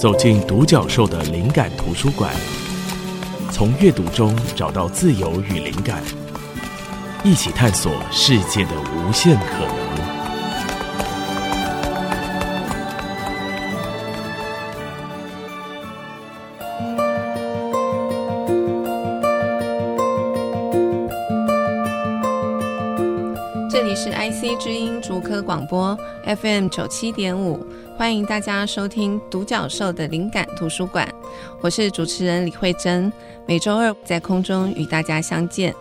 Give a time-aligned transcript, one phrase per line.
[0.00, 2.34] 走进独角兽的灵感图书馆，
[3.52, 6.02] 从阅读中找到自由与灵感，
[7.22, 9.90] 一起探索世界的无限可能。
[23.68, 25.94] 这里是 IC 之音竹科广播
[26.24, 27.66] FM 九七点五，
[28.00, 31.06] 欢迎大家收听独角兽的灵感图书馆。
[31.60, 33.12] 我是主持人李慧珍，
[33.46, 35.74] 每周二在空中与大家相见。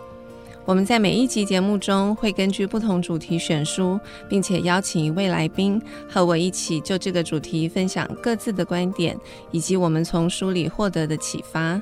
[0.66, 3.97] 我们在每一集节目中会根据不同主题选书，
[4.27, 9.17] 并且邀请一位来宾和我一起就这个主题分享各自的观点，
[9.52, 11.81] 以及我们从书里获得的启发。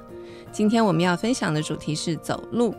[0.51, 2.76] 今天我们要分享的主题是走路。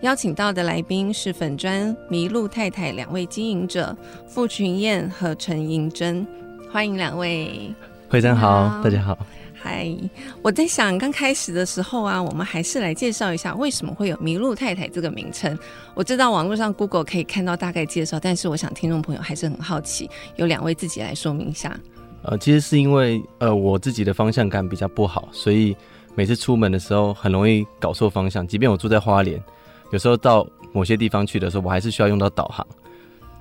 [0.00, 3.94] 邀请到的来宾是粉砖迷路太太两位经营者
[4.26, 6.26] 傅群燕和陈银珍，
[6.72, 7.70] 欢迎两位。
[8.08, 9.18] 慧珍好，大家好。
[9.52, 9.94] 嗨，
[10.40, 15.56] 我在想刚开始的时候啊，我们还是来介绍一下为什么会有迷路太太这个名称。
[15.92, 21.78] 我知道网络上 Google 可以看到大概介绍，但是我想听众朋友还是很好奇，有两位自己来说明一下。
[22.22, 25.76] 呃，其实是因为呃我自己的方向感比较不好，所以
[26.14, 29.38] 每次出门的时候很容易搞错方向，即便我住在花莲。
[29.90, 32.66] 有时候到某些地方去的时候，我还是需要用到导航。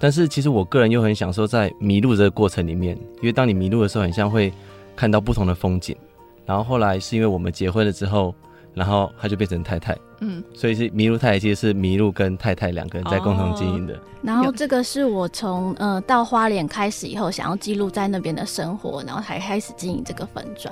[0.03, 4.51] 但是其实我个人又很享受在迷路这个过程里面，因为当你迷路的时候，很像会
[4.95, 5.95] 看到不同的风景。
[6.43, 8.33] 然后后来是因为我们结婚了之后，
[8.73, 9.95] 然后她就变成太太。
[10.21, 13.93] 嗯，所以是麋鹿太太，其实是麋鹿跟太太两个人在共同经营的。
[13.95, 13.99] 哦。
[14.21, 20.71] 然后这个是我从呃到花莲开始以后，想要记录在那边的生活，然后才开始经营这个粉砖。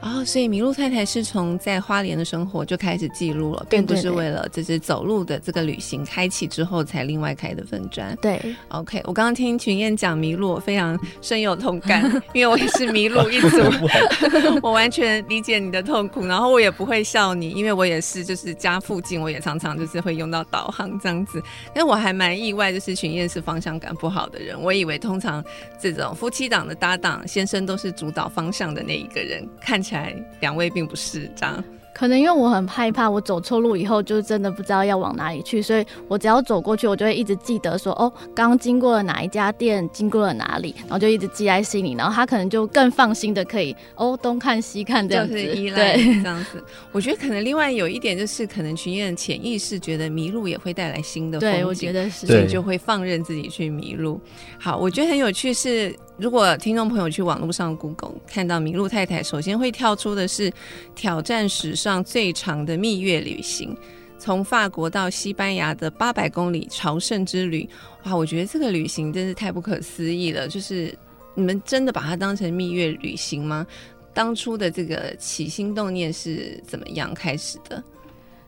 [0.00, 8.16] 哦，所以麋鹿太太是从在花莲的生活就开始记录了，并不是为了就是走路的这个旅行开启之后才另外开的粉砖。
[8.22, 13.58] 对，OK，我刚刚听群燕讲麋鹿，我非常深有同感， 因为我也是麋鹿一族，
[14.62, 21.42] 我完全理解你的痛苦，然后我也不会笑你，因为我也是就是家附近，我也常常就是会用到导航这样子，
[21.74, 25.42] 因为我还蛮意外，就是群燕是方向感不好的人，我以为通常
[25.80, 31.64] 这种夫妻档的搭档，先生都是主导方向的那一个人，看起来两位并不是这样。
[31.94, 46.62] 可能因为我很害怕，我走错路以后就真的不知道要往哪里去，所以我只要走过去，我就会一直记得说，哦，刚经过了哪一家店，经过了哪里，然后就一直记在心里，然后他可能就更放心的可以，哦，东看西看这样子，就是依赖这样子。
[46.90, 54.20] 我觉得可能另外有一点就是，可能群演潜意识觉得迷路也会带来新的风景，对，我觉得是，所以就会放任自己去迷路。
[54.58, 55.94] 好，我觉得很有趣是。
[56.16, 60.52] 如果听众朋友去网络上 Google 看到麋鹿太太，首先会跳出的是
[60.94, 63.76] 挑战史上最长的蜜月旅行，
[64.16, 67.68] 从法国到西班牙的八百公里朝圣之旅。
[68.04, 70.46] 哇，我觉得这个旅行真是太不可思议了！
[70.46, 70.96] 就是
[71.34, 73.66] 你们真的把它当成蜜月旅行吗？
[74.12, 77.82] 当初的这个起心动念是怎么样开始的？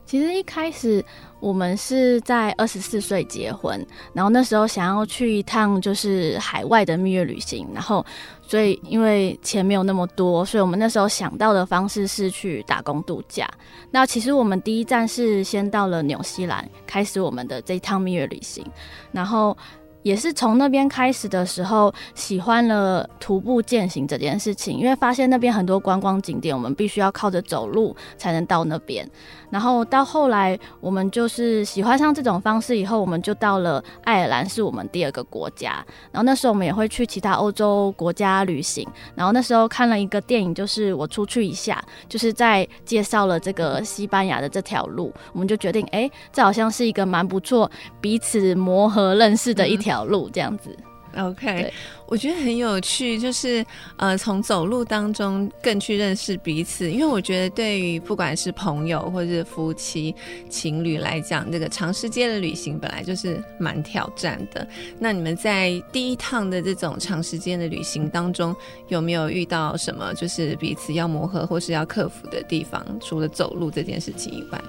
[0.07, 1.03] 其实一开始
[1.41, 8.03] 我们是在二十四岁结婚，然后那时候想要去一趟就是海外的蜜月旅行，然后
[8.41, 13.47] 所以因为钱没有那么多，所以我们那时候想到的方式是去打工度假。
[13.91, 18.65] 那其实我们第一站是先到了纽西兰，开始我们的这一趟蜜月旅行，
[19.11, 19.55] 然后。
[20.03, 29.09] 也是从那边开始的时候，喜欢了徒步健行这件事情，因为发现那边很多观光景点，我们必须要靠着走路才能到那边。
[29.51, 35.85] 然后到后来，我们就是喜欢上这种方式以后，我们就到了爱尔兰，是我们第二个国家。
[36.11, 38.87] 然后那时候我们也会去其他欧洲国家旅行。
[39.13, 47.69] 然后那时候看了一个电影，就是我出去一下，就是在介绍了这个西班牙的这条路，我们就决定，哎，这好像是一个蛮不错，
[48.01, 49.97] 彼此磨合认识的一条。
[50.07, 50.73] 路这样子
[51.17, 51.73] ，OK，
[52.05, 53.65] 我觉得很有趣，就是
[53.97, 56.89] 呃，从走路当中更去认识彼此。
[56.89, 60.15] 因为我觉得，对于不管是朋友或者是夫妻、
[60.49, 64.67] 情侣来讲，这个长时间的旅行本来就是蛮挑战的。
[64.99, 68.55] 那你们在第一趟的这种长时间的旅行当中，
[68.87, 72.85] 有没有遇到什么就是彼此要磨合或是要克服的地方？
[73.01, 74.61] 除了走路这件事情以外？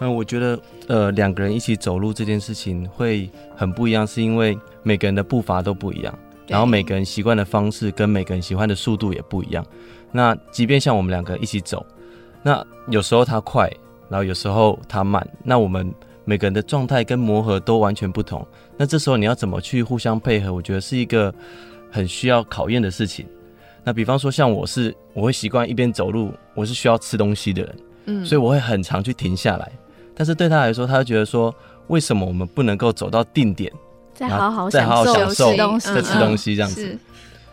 [0.00, 9.64] 嗯，我觉得，呃，两个人一起走路这件事情会很不一样，是因为每个人的步伐都不一样，然后每个人习惯的方式跟每个人喜欢的速度也不一样。
[10.12, 11.84] 那即便像我们两个一起走，
[12.42, 13.70] 那有时候他快，
[14.08, 15.92] 然后有时候他慢，那我们
[16.24, 18.46] 每个人的状态跟磨合都完全不同。
[18.76, 20.52] 那这时候你要怎么去互相配合？
[20.52, 21.34] 我觉得是一个
[21.90, 23.26] 很需要考验的事情。
[23.82, 29.72] 那比方说，像我是我会习惯一边走路，我是需要吃东西的人，嗯，所以我会很常去停下来。
[30.18, 31.54] 但是对他来说，他就觉得说，
[31.86, 33.72] 为什么我们不能够走到定点，
[34.12, 36.98] 再好好再好好享受吃东西，再吃东西这样子？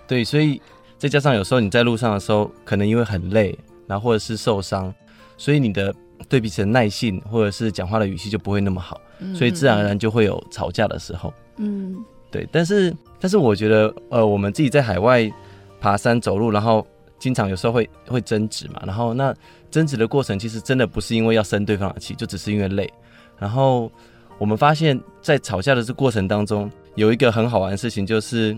[0.08, 0.60] 对，所以
[0.98, 4.92] 再加上有时候你在路上的时候，可能因为很累，然后或者是受伤，
[5.38, 5.94] 所以你的
[6.28, 9.00] 对彼此的耐性或者是讲话的语气就不会那么好，
[9.36, 11.32] 所以自然而然就会有吵架的时候。
[11.58, 11.96] 嗯，
[12.32, 12.50] 对。
[12.52, 15.32] 但是但是我觉得，呃，我们自己在海外
[15.80, 16.86] 爬山走路，然后
[17.20, 19.34] 经常有时候会会争执嘛，然后那
[19.72, 22.92] 争执的过程其实真的不是因为要生对方的气，就只是因为累。
[23.38, 23.92] 然后
[24.38, 28.58] 我们发现，在吵架的这过程当中，有一个很好玩的事情，就是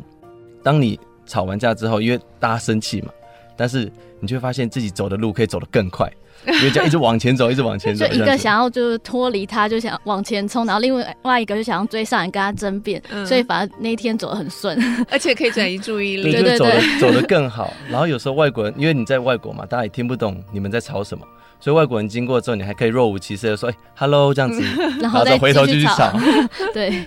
[0.63, 3.11] 当你吵完架之后，因为大家生气嘛，
[3.57, 6.09] 但是你就会发现自己走的路可以走得更快，
[6.45, 8.07] 因为这样一直往前走， 一直往前走。
[8.07, 14.77] 就一个想要就是脱离他，就想往前冲，然后另外另外一个就想要追上来跟他争辩，嗯、所以反而那一天走得很顺，
[15.09, 17.73] 而且可以转移注意力，对，就走得走得更好。
[17.89, 21.25] 然后有时候外国人，因为你在外国嘛，大家也听不懂你们在吵什么。
[21.59, 24.61] 所以外国人经过之后，你还可以若无其事的说：“哎，hello，这样子，
[25.01, 26.11] 然后再回头继续吵。”
[26.71, 27.03] 对，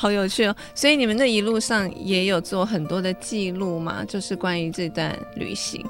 [0.00, 0.56] 好有趣哦。
[0.74, 4.02] 所以你们那一路上也有做很多的记录吗？
[4.08, 5.84] 就是关于这段旅行。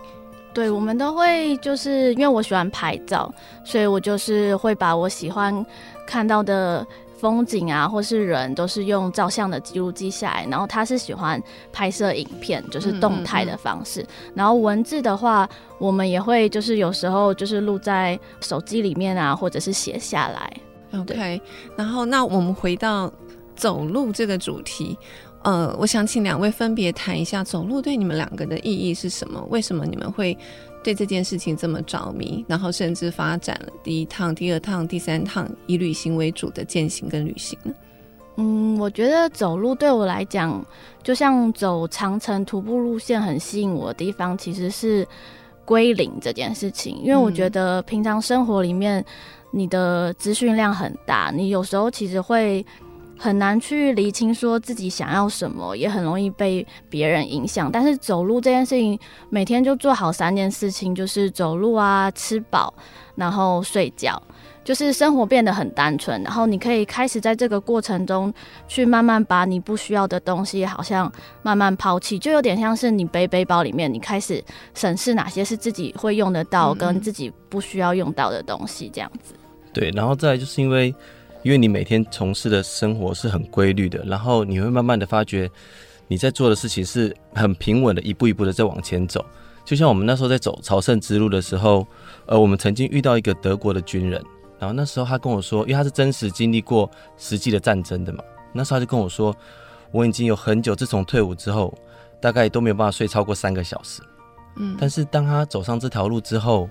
[0.52, 3.32] 对，我们都会，就是因为我喜欢拍照，
[3.64, 5.64] 所以我就是会把我喜欢
[6.04, 6.84] 看到的。
[7.20, 10.46] 风景啊，或是人，都是用照相的记录记下来。
[10.50, 11.38] 然后他是喜欢
[11.70, 14.00] 拍摄影片，就是动态的方式。
[14.00, 14.32] 嗯嗯嗯。
[14.36, 15.46] 然后文字的话，
[15.76, 20.50] 我们也会就是有时候就是录在手机里面啊，或者是写下来。
[20.98, 21.38] OK。
[21.76, 23.12] 然后那我们回到
[23.60, 24.96] 走路这个主题，
[25.42, 29.46] 呃，我想请两位分别谈一下走路对你们两个的意义是什么？
[29.50, 30.36] 为什么你们会？
[30.82, 37.74] 对这件事情这么着迷，然后甚至发展了第一趟、第二趟、第三趟以旅行为主的践行跟旅行呢？
[38.36, 40.64] 嗯，我觉得走路对我来讲，
[41.02, 45.06] 就像走长城徒步路线，很吸引我的地方其实是
[45.66, 46.96] 归零这件事情。
[47.04, 49.04] 因为我觉得平常生活里面
[49.50, 52.64] 你的资讯量很大，你有时候其实会。
[53.22, 57.70] 很难去厘清说自己想要什么，也很容易被别人影响。
[57.70, 62.72] 但是走路这件事情，每天就做好三件事情，就是走路啊、吃饱，
[63.16, 64.20] 然后睡觉，
[64.64, 66.22] 就是生活变得很单纯。
[66.22, 68.32] 然后你可以开始在这个过程中，
[68.66, 71.12] 去慢慢把你不需要的东西，好像
[71.42, 74.42] 慢慢抛弃，就有点像是你背背包里面，你开始
[74.72, 79.34] 审视哪些是自己会用得到，跟自己不需要用到的东西，这样子。
[79.74, 80.94] 对，然后再就是因为。
[81.42, 85.50] 因为你每天从事的生活是很规律的，然后你会慢慢的发觉
[86.06, 89.24] 你在做的事情是很平稳的，一步一步的在往前走。
[89.64, 91.86] 就像我们那时候在走朝圣之路的时候，
[92.26, 94.22] 呃，我们曾经遇到一个德国的军人，
[94.58, 98.22] 然后那时候他跟我说，因为他是真实经历过实际的战争的嘛，
[98.52, 99.34] 那时候他就跟我说，
[99.92, 101.72] 我已经有很久，自从退伍之后，
[102.20, 104.02] 大概都没有办法睡超过三个小时。
[104.56, 106.68] 嗯，但是当他走上这条路之后，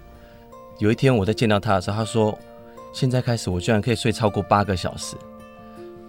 [0.79, 2.37] 有一天我在见到他的时候，他说。
[2.91, 5.15] 现在开始，我居然可以睡超过八个小时，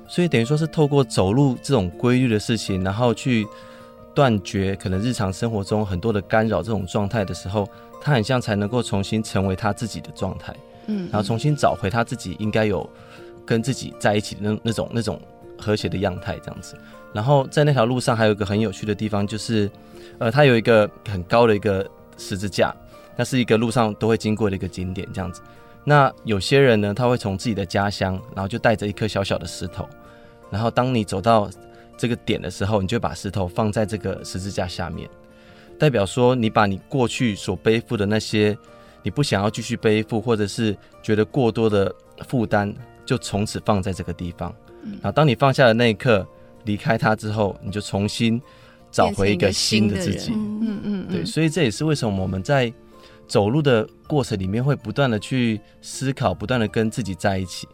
[0.09, 3.47] 所以等于说是透过走路这种规律的事情，然后去
[4.15, 7.69] 断绝可能日常生活中很多的干扰这种状态的时候，
[8.01, 10.55] 他很像才能够重新成为他自己的状态，
[10.87, 12.89] 嗯，然后重新找回他自己应该有
[13.45, 15.21] 跟自己在一起的那那种那种
[15.59, 16.77] 和谐的样态这样子。
[17.13, 19.71] 然后在那条路上还有一个很有趣的地方，就是
[20.19, 22.75] 呃，它有一个很高的一个十字架，
[23.17, 25.41] 那是一个路上都会经过的一个景点这样子。
[25.83, 29.89] 那有些人呢，他会从自己的家乡，然后就带着一颗小小的石头，
[30.51, 31.49] 然后当你走到
[31.97, 35.09] 这个点的时候，你就把石头放在这个十字架下面，
[35.79, 38.57] 代表说你把你过去所背负的那些
[39.03, 41.93] 你不想要继续背负，或者是觉得过多的
[42.29, 42.73] 负担，
[43.07, 44.55] 就从此放在这个地方。
[44.83, 46.27] 然后当你放下的那一刻，
[46.65, 48.41] 离开它之后，你就重新
[48.91, 50.33] 找回一个新的自己。
[50.35, 52.71] 嗯嗯，对，所以这也是为什么我们在。
[53.31, 57.69] 走路的过程里面会不断的去思考，不断的跟自己在一起。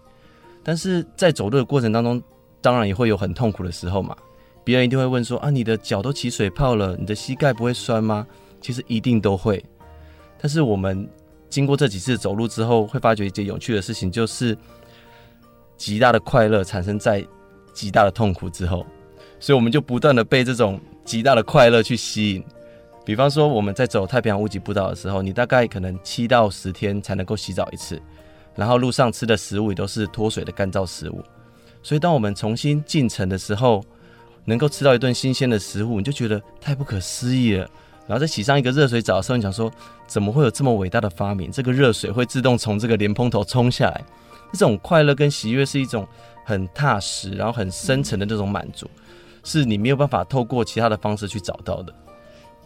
[0.63, 2.23] 但是在走路的过程当中，
[2.61, 4.15] 当然也会有很痛苦的时候嘛。
[4.63, 8.27] 别人一定会问说：“啊，你的脚都起水泡了，你的膝盖不会酸吗？”
[8.61, 9.65] 其实一定都会。
[10.39, 11.09] 但是我们
[11.49, 14.55] 经过这几次走路之后，会发觉一件有趣的事情，就是
[15.79, 17.27] 极大的快乐产生在
[17.73, 18.85] 极大的痛苦之后。
[19.41, 22.45] 所以我们就不断的被这种极大的快乐去吸引。
[23.07, 28.03] 比方说，我们在走太平洋屋脊步道的时候，你大概可能七到十天才能够洗澡一次，
[28.57, 31.23] 然后路上吃的食物也都是脱水的干燥食物。
[31.85, 33.81] 所以，当我们重新进城的时候，
[34.45, 37.65] 能够吃到一顿新鲜的食物，你就觉得太不可思议了。
[38.09, 39.71] 然后再洗上一个热水澡的时候，你想说，
[40.09, 41.49] 怎么会有这么伟大的发明？
[41.49, 44.05] 这个热水会自动从这个莲蓬头冲下来，
[44.53, 46.05] 这种快乐跟喜悦是一种
[46.45, 48.91] 很踏实，然后很深沉的那种满足，
[49.45, 51.95] 是你没有办法透过其他的方式去找到的。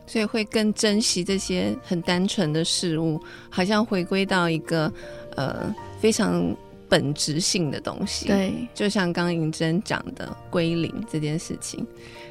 [0.07, 4.93] 所以会更珍惜这些很单纯的事物，好像回归到一个
[5.37, 6.55] 呃非常
[6.89, 8.27] 本质性的东西。
[8.27, 11.87] 对，就像刚刚银珍讲的归零这件事情。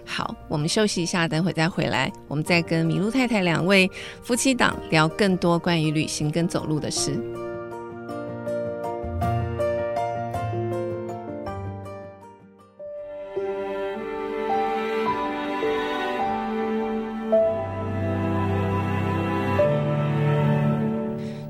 [0.06, 3.90] 好，我们休息一下，等会再回来，我们再跟麋鹿太太两位
[4.24, 7.18] 夫妻档聊更多关于旅行跟走路的事。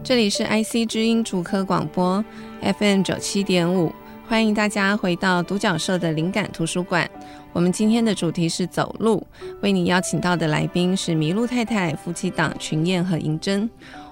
[0.10, 2.26] 这里是 IC 之音主科广播
[2.80, 3.94] FM 九七点五，
[4.28, 7.08] 欢迎大家回到独角兽的灵感图书馆。
[7.54, 9.24] 我们今天的主题是走路，
[9.62, 13.70] 为你邀请到的来宾是麋鹿太太夫妻档群燕和银针。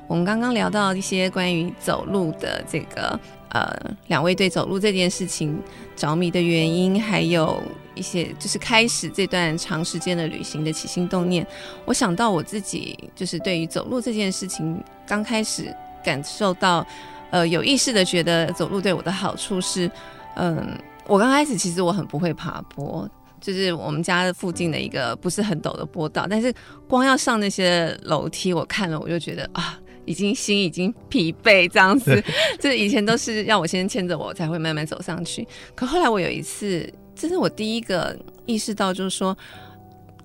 [0.08, 3.75] 我们刚刚聊到一些关于走路的这个呃，
[4.06, 5.60] 两位对走路这件事情
[5.96, 7.60] 着迷的原因，还有
[7.96, 11.46] 一些就是开始这段长时间的旅行的起心动念。
[11.86, 15.75] 我想到我自己就是对于走路这件事情刚开始。
[16.04, 16.86] 感受到，
[17.32, 19.89] 呃，有意识的觉得走路对我的好处是，
[20.36, 26.54] 嗯，我刚开始其实我很不会爬坡，就是我们家的附近的一个不是很陡的坡道，但是
[26.88, 32.24] 光要上那些楼梯，我看了我就觉得啊，已经心已经疲惫这样子，
[32.60, 39.38] 就是以前都是要我先牵着我才会慢慢走上去，可后来我有一次，这是我第一个意识到，就是说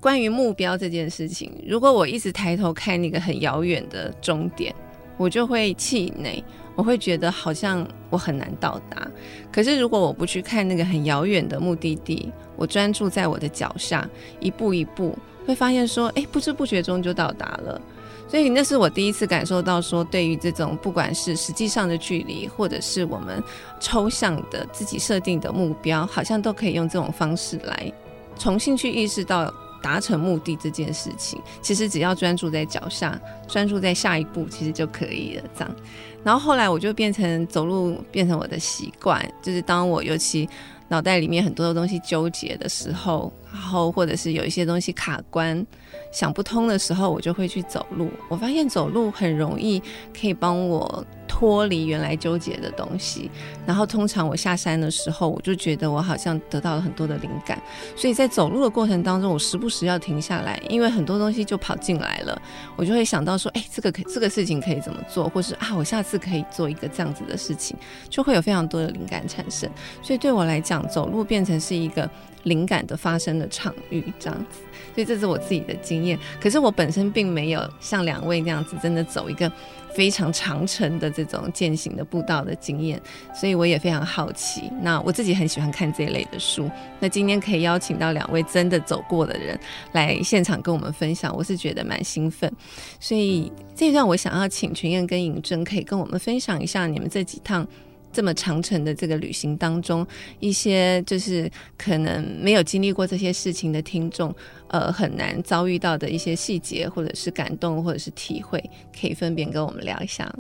[0.01, 4.75] 关于目标这件事情，如果我一直抬头看那个很遥远的终点。
[5.23, 6.43] 我就会气馁，
[6.75, 9.07] 我会觉得好像我很难到达。
[9.53, 14.09] 可是如果我不去看那个很遥远的目的地，我专注在我的脚下，
[14.41, 17.81] 一步一步，会发现说，哎，不知不觉中就到达了。
[18.29, 23.41] 所以那是我第一次感受到说，对于这种不管是实际上的距离，或者是我们
[23.79, 27.93] 抽象的自己设定的目标，好像都可以用这种方式来
[28.37, 29.55] 重新去意识到。
[29.83, 35.43] 达成目的这件事情，其实只要专注在脚下，专注在下一步，其实就可以了。
[35.59, 35.77] 这样，
[36.23, 40.49] 然后后来我就变成走路变成我的习惯，就是当我尤其
[40.89, 45.67] 脑袋里面很多的东西纠结的时候，然后或者是有一些东西卡关，
[46.11, 48.11] 想不通的时候，我就会去走路。
[48.29, 49.83] 我发现走路很容易
[50.19, 51.05] 可以帮我。
[51.29, 53.29] 脱离原来纠结的东西，
[53.67, 57.61] 然后通常我下山的时候，我就觉得我好像得到了很多的灵感，
[57.97, 62.41] 所以在走路的过程当中，我时不时要停下来，因为很多东西就跑进来了，
[62.77, 67.77] 我就会想到说，哎，这个可这个事情可以怎么做，或是啊，我下次可以做一个这样子的事情，
[68.11, 69.69] 就会有非常多的灵感产生。
[70.03, 72.09] 所以对我来讲，走路变成是一个
[72.43, 74.61] 灵感的发生的场域，这样子。
[74.95, 79.51] 所以这是我自己的经验，可是我本身并没有像两位那样子，真的走一个。
[79.95, 82.99] 非常长程的这种践行的步道的经验，
[83.35, 84.73] 所以我也非常好奇。
[84.81, 86.67] 那我自己很喜欢看这一类的书。
[86.99, 89.61] 那今天可以邀请到两位真的走过的人
[89.93, 92.51] 来现场跟我们分享，我是觉得蛮兴奋。
[92.99, 97.69] 所以这一段我想要请群燕跟尹真可以跟我们分享一下你们这几趟。
[98.13, 100.07] 这么长程的这个旅行当中，
[100.41, 104.35] 一些就是可能没有经历过这些事情的听众，
[104.69, 108.63] 呃，很难遭遇到的一些细节，或者是感动，或者是体会，
[109.01, 110.31] 可以分别跟我们聊一下。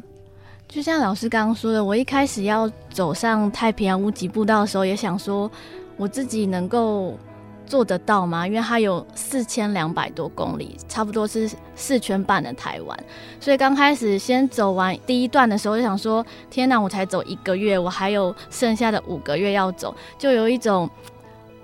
[0.69, 5.51] 就像老师刚刚说的，我一开始要走上太平洋屋脊步道的时候，也想说
[5.97, 7.19] 我自己能够。
[7.73, 8.47] 做得到吗？
[8.47, 13.05] 因为它有四千两百多公里，差不多是四圈半的台湾。
[13.41, 20.87] 所以刚开始先走完第一段的时候，就想说：天哪，我才走一个月，我还有剩下的五个月要走，就有一种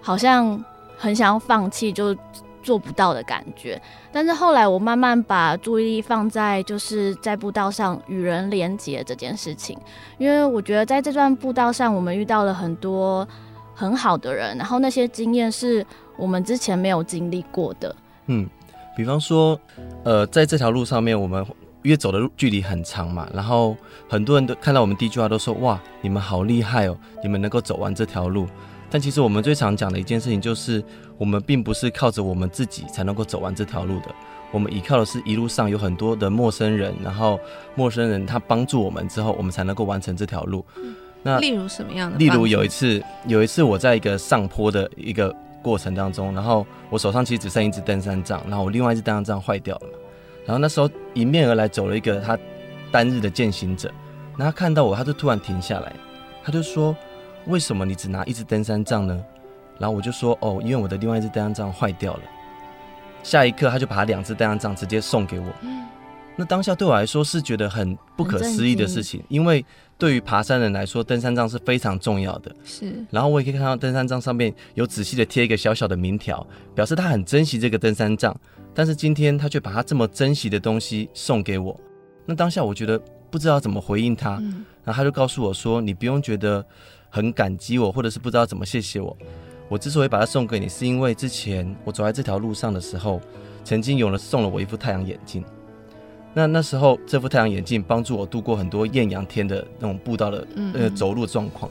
[0.01, 0.65] 好像
[0.97, 2.17] 很想要放弃，就
[2.63, 3.79] 做不到的感觉。
[4.11, 9.79] 但是后来我慢慢把注意力放在就是在步道上与人连接这件事情，
[10.17, 13.29] 因为我觉得在这段步道上，我们遇到了很多。
[13.79, 17.95] 很好的人，然后那些经验是我们之前没有经历过的。
[18.27, 18.45] 嗯，
[18.97, 19.59] 比方说，
[20.03, 21.47] 呃，在这条路上面，我们
[21.85, 23.77] 因为走的距离很长嘛，然后
[24.09, 28.49] 很多人都看到我们第一句话都说：“哇，你们好厉害哦，你们能够走完这条路。”
[28.91, 30.83] 但其实我们最常讲的一件事情就是，
[31.17, 34.13] 我们并不是靠着我们自己才能够走完这条路的，
[34.51, 37.39] 我们依靠的是一路上有很多的陌生人，然后
[37.77, 40.65] 陌生人他帮助我们之后，我们才能够完成这条路。
[41.29, 42.17] 那例如什么样的？
[42.17, 49.89] 例如有一次，有一次我在一个上坡的一个过程当中，然后我手上其实只剩一只登山杖，然后我另外一只登山杖坏掉了。
[50.47, 52.39] 然后那时候迎面而来走了一个他
[52.91, 53.93] 单日的践行者，
[54.37, 55.93] 那他看到我，他就突然停下来，
[56.43, 56.97] 他就说
[57.47, 59.23] ：“为什么你只拿一只登山杖呢？”
[59.79, 62.21] 然后我就说：“哦，因为我的另外一只登山杖坏掉了。”
[63.23, 65.47] 下一刻他就把他两只登山杖直接送给我。
[66.39, 69.65] 那当下对我来说是觉得很不可思议的事情，因为
[69.99, 72.55] 对于爬山人来说，登山杖是非常重要的。
[72.65, 78.35] 是，然后我也可以看到登山杖上面有仔细的贴一个小小的名条，表示他很珍惜这个登山杖。
[78.73, 81.79] 但是今天他却把他这么珍惜的东西送给我，
[82.25, 82.97] 那当下我觉得
[83.33, 84.41] 不知道怎么回应他。
[84.85, 86.65] 然后他就告诉我说：“你不用觉得
[87.11, 89.17] 很感激我，或者是不知道怎么谢谢我。
[89.69, 93.21] 我之所以把它送给你，是因为之前我走在这条路上的时候，
[93.65, 95.45] 曾经有人送了我一副太阳眼镜。
[96.39, 101.69] 那那时候这副太阳眼镜帮助我度过很多艳阳天的那种步道的呃走路状况。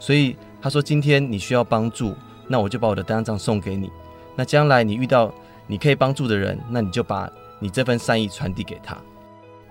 [0.00, 2.12] 所以他说今天你需要帮助，
[2.48, 3.88] 那我就把我的单张送给你。
[4.34, 5.32] 那将来你遇到
[5.68, 8.98] 你可以帮助的人，那你就把你这份善意传递给他。”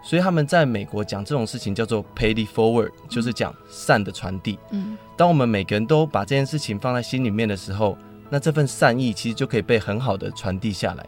[0.02, 4.58] 所以他们在美国讲这种事情叫做 pay it forward，就是讲善的传递。
[4.72, 7.98] 嗯，当我们每个人都把这件事情放在心里面的时候，
[8.30, 11.06] 那这份善意其实就可以被很好的传递下来。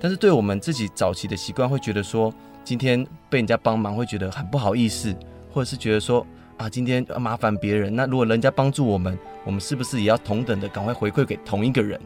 [0.00, 5.14] 但是对我们自己早期的习惯，会觉得说今天被人家帮忙会觉得很不好意思，
[5.52, 7.94] 或者是觉得说啊今天要麻烦别人。
[7.94, 12.00] 那如果人家帮助我们，我们是不是也要同等的赶快回馈给同一个人？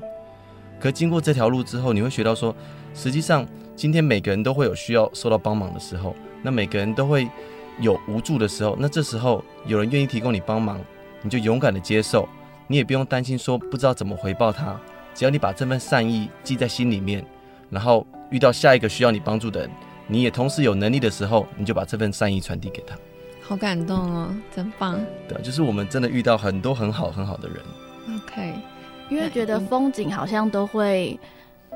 [0.80, 2.54] 可经过这条路之后，你会学到说，
[2.94, 3.46] 实际上。
[3.78, 6.12] 今天每个人都会有需要受到帮忙的时候，
[6.42, 7.28] 那每个人都会
[7.78, 10.80] 有无助的时候，那这时候有人愿意提供你帮忙，
[11.22, 12.28] 你就勇敢的接受，
[12.66, 14.76] 你也不用担心说不知道怎么回报他，
[15.14, 17.24] 只要你把这份善意记在心里面，
[17.70, 19.70] 然后遇到下一个需要你帮助的人，
[20.08, 22.96] 你也同时有能力的时候，你就把这份善意传递给他。
[23.40, 24.98] 好感动哦，真棒。
[25.28, 27.58] 对，就是我们真的遇到很多很好很好的人。
[28.16, 28.54] OK，
[29.08, 31.16] 因为觉得风景好像都会。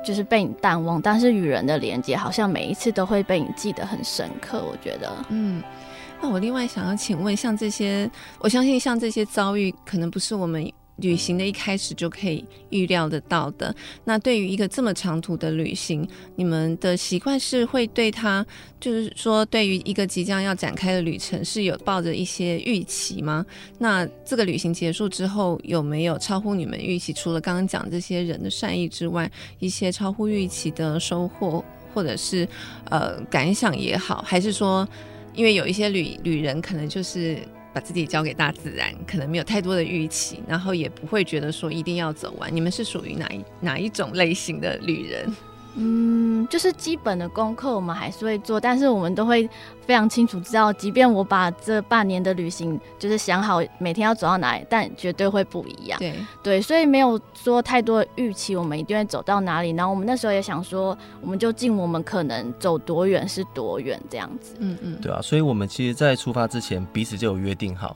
[0.03, 4.61] 就是被你淡忘，但是与人的连接好像每一次都会被你记得很深刻。
[4.61, 5.63] 我觉得，嗯，
[6.21, 8.09] 那我另外想要请问，像这些，
[8.39, 10.69] 我相信像这些遭遇，可能不是我们。
[10.97, 13.75] 旅行的一开始就可以预料得到的。
[14.05, 18.45] 那对于一个这么长途的旅行，你们的习惯是会对他，
[18.79, 23.45] 就是说，对于一个即将要展开的旅程，是有抱着一些预期吗？
[23.79, 27.11] 那这个旅行结束之后，有没有超乎你们预期？
[27.11, 32.47] 除了刚刚讲这些人的善意之外，一些超乎预期的收获，或者是
[32.91, 34.87] 呃感想也好，还是说，
[35.33, 37.39] 因为有一些旅旅人可能就是。
[37.73, 42.55] 把自己交给大自然，可能没有太多的预期，然后也不会觉得说一定要走完。
[42.55, 45.35] 你们是属于哪一哪一种类型的旅人？
[45.75, 49.49] 嗯，就是基本的功课我们还是会做，但是我们都会
[49.85, 55.99] 非常清楚知道，即便我把这半年的旅行就是想好每天要走到哪里，但绝对会不一样。
[55.99, 59.71] 对对，所以没有说太多的预期，我们一定会走到哪里。
[59.71, 64.55] 然后我们那时候也想说，我们就尽我们可能走多远是多远这样子。
[64.59, 67.95] 嗯嗯，对啊，所以我们其实，在出发之前彼此就有约定好，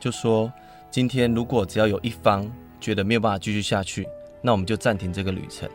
[0.00, 0.52] 就说
[0.90, 4.06] 今天如果只要有一方觉得没有办法继续下去，
[4.40, 5.68] 那我们就暂停这个旅程。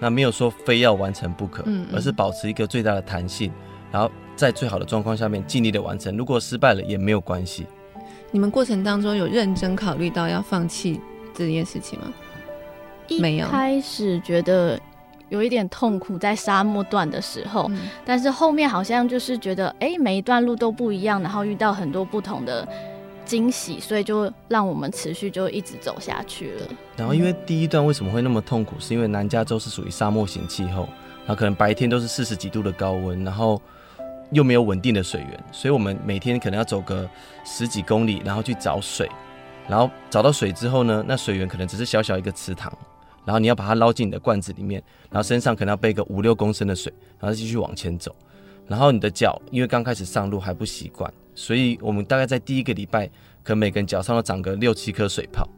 [0.00, 3.52] 那没有说非要完成不可，而是保持一个最大的弹性，
[3.92, 6.16] 然后在最好的状况下面尽力的完成。
[6.16, 7.66] 如果失败了也没有关系。
[8.32, 11.00] 你们过程当中有认真考虑到要放弃
[11.34, 12.12] 这件事情吗？
[13.20, 13.46] 没有。
[13.48, 14.80] 开始觉得
[15.28, 22.66] 有一点痛苦，在沙漠段的时候，嗯，但是后面好像就是觉得，哎，每一段路都不一样，然后遇到很多不同的。
[23.30, 26.66] 惊喜，所以就让我们持续就一直走下去了。
[26.96, 30.88] 然后，因为第一段为什么会那么痛苦，是因为南加州是属于沙漠型气候，
[31.20, 33.62] 然后可能白天都是四十几度的高温，然后
[34.32, 37.08] 又没有稳定的水源，所以我们每天可能要走个
[37.44, 39.08] 十几公里，然后去找水。
[39.68, 42.76] 然后找到水之后呢，那水源可能只是小小一个池塘，
[43.24, 48.12] 然后你要把它捞进你的罐子里面，然后身上可能要背个五六公升的水，然后继续往前走。
[48.70, 51.12] 然后你的脚因为刚开始上路还不习惯。
[51.34, 53.06] 所以，我们大概在第一个礼拜，
[53.42, 55.48] 可能每个人脚上都长个六七颗水泡。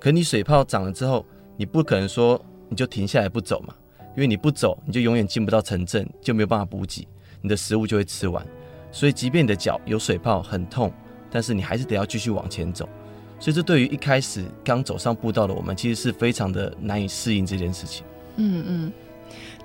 [0.00, 1.24] 可你水泡长了之后，
[1.56, 3.74] 你不可能说你就停下来不走嘛，
[4.16, 7.06] 因为你不走，你就永远进不到城镇，就没有办法补给，
[7.42, 8.44] 你的食物就会吃完。
[8.90, 10.90] 所以，即便你的脚有水泡很痛，
[11.30, 12.88] 但是你还是得要继续往前走。
[13.38, 18.06] 所以，这对于一开始刚走上步道的我们，其实是非常的难以适应这件事情。
[18.36, 18.92] 嗯嗯。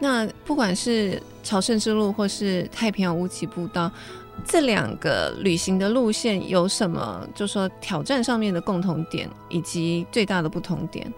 [0.04, 3.90] 那不管是朝圣之路，或是太平洋无极步道。
[4.46, 7.26] 这两个旅行的路线有什么？
[7.34, 11.12] 就说挑战上面的共同点，以及最大的不同点。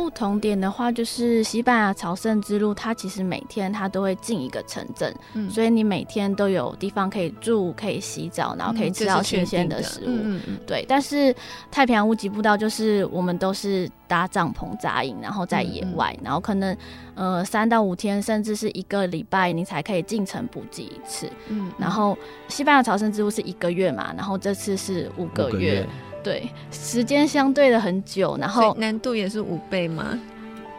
[0.00, 10.82] 不同点的话，就是西班牙朝圣之路，它其实每天它都会进一个城镇，嗯，所以你每天都有地方可以住，可以洗澡，然后可以吃到新鲜的食物，嗯嗯嗯，对。
[10.88, 11.34] 但是
[11.70, 16.74] 太平洋无极步道就是我们都是搭帐篷扎营，然后在野外，然后可能
[17.14, 21.72] 呃三到五天，甚至是一个礼拜，你才可以进城补给一次，嗯，嗯。
[21.76, 22.16] 然后
[22.48, 25.86] 西班牙朝圣之路是一个月嘛，然后这次是五个月。
[26.22, 30.18] 对，时间相对的很久，然后难度也是五倍吗？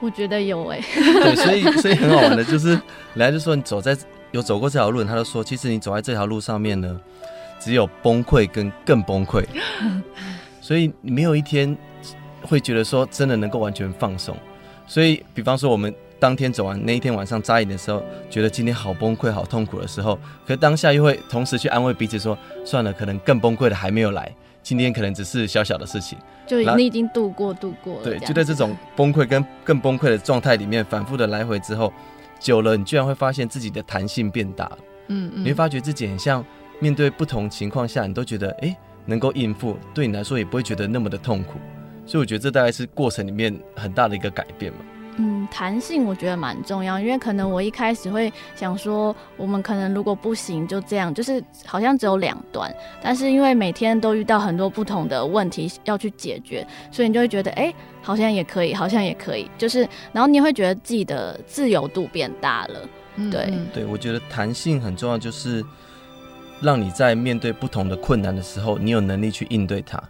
[0.02, 0.80] 我觉得有哎。
[0.96, 2.80] 对，所以 所以很好玩的就是，
[3.16, 3.98] 来就说你走在
[4.32, 7.00] 有走过这条路，他就说，其实你走在这条路上面呢，
[7.60, 9.44] 只有崩溃跟更崩溃，
[10.62, 11.76] 所以你没有一天
[12.44, 14.36] 会觉得说真的能够完全放松。
[14.88, 24.30] 所以，比方说我们当天走完那一天晚上扎营的时候，觉得今天好崩溃、好痛苦的时候，可当下又会同时去安慰彼此说，算了，可能更崩溃的还没有来，
[24.64, 28.04] 今天可能只是小小的事情，就你已经度过度过了。
[28.04, 31.92] 对，就在这种崩溃跟更崩溃的状态里面反复的来回之后，
[32.40, 34.78] 久了，你居然会发现自己的弹性变大了。
[35.08, 36.46] 嗯嗯，你会发觉自己很像
[36.80, 41.60] 面对不同情况下，你都觉得哎、欸、能够应付，对你来说也不会觉得那么的痛苦。
[42.06, 44.80] 所以我觉得这大概是过程里面很大的一个改变嘛。
[45.24, 52.74] 嗯，弹性我觉得蛮重要，因为可能我一开始会想说，我们可能如果不行就这样，就是好像只有两端。
[53.04, 62.80] 但是因为每天都遇到很多不同的问题要去解决，所以你就会觉得，哎、欸，好像也可以，好像也可以，就是，然后你会觉得自己的自由度变大了。
[63.30, 65.64] 对、嗯、对，我觉得弹性很重要，就是
[66.62, 70.02] 让你在面对不同的困难的时候，你有能力去应对它。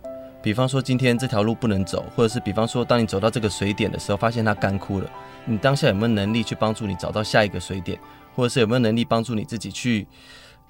[0.41, 5.09] 比方说今天这条路不能走，或者是比方说当你走到这个水点的时候，发现它干枯了，
[5.45, 7.99] 你当下有没有能力去帮助你找到下一个水点，
[8.35, 10.07] 或者是有没有能力帮助你自己去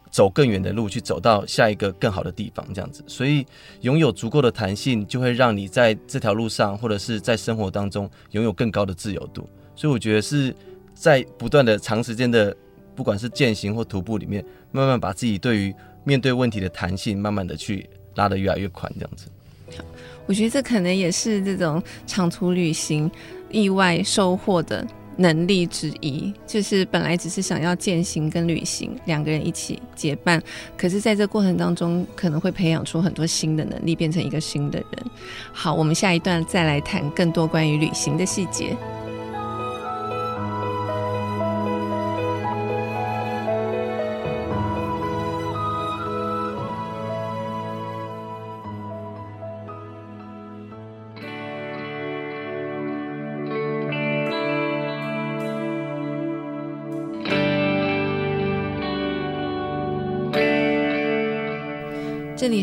[0.10, 2.66] 走更远的路，去走到下一个更好的地方？
[2.74, 3.46] 这样子，所以
[3.80, 9.50] 拥有足够的弹性，就会让你在这条路上，或者是在生活当中拥有更高的自由度。
[9.74, 10.54] 所以我觉得是
[10.94, 12.54] 在不断的长时间的，
[12.94, 19.28] 不管是健行或徒步里面，慢慢把自己对于面对问题的弹性，慢慢的去拉得越来越宽，这样子。
[20.32, 23.12] 我觉得这可能也是这种长途旅行
[23.50, 30.42] 意外收获的能力之一，就是本来只是想要践行跟旅行两个人一起结伴，
[30.78, 35.06] 可是在这过程当中可能会培养出很多新的能力，变成一个新的人。
[35.52, 38.74] 好，我们下一段再来谈更多关于旅行的细节。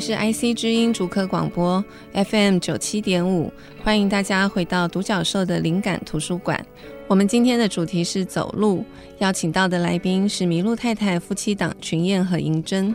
[0.00, 6.64] 是 IC 之音主课广播 FM 九七点五，欢迎大家回到独角兽的灵感图书馆。
[7.08, 8.84] 我们今天的主题是走路，
[9.18, 12.94] 邀请到的来宾是麋鹿太太夫妻档群燕和银针。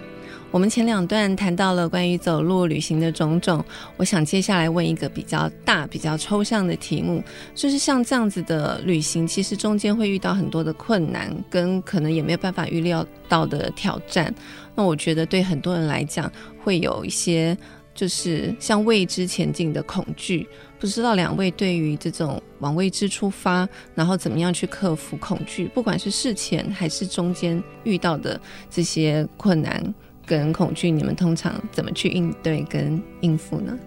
[0.53, 3.65] 我们前两段谈到了关于走路旅行的种种，
[3.97, 7.23] 我想接下来问一个比较大、比较抽象的题目，
[7.55, 14.31] 就是像这样子的旅行，其实中间会遇到很多的困难，跟可能也没有办法预料到的挑战。
[14.75, 16.31] 那我觉得对很多人来讲，
[16.63, 17.57] 会有一些
[17.95, 20.47] 就是向未知前进的恐惧。
[20.79, 28.39] 不知道两位对于这种往未知出发，然后怎么样去克服恐惧，不管是事前还是中间遇到的
[28.69, 29.83] 这些困难。
[30.25, 33.77] 跟恐惧，你们通常怎么去应对跟应付呢？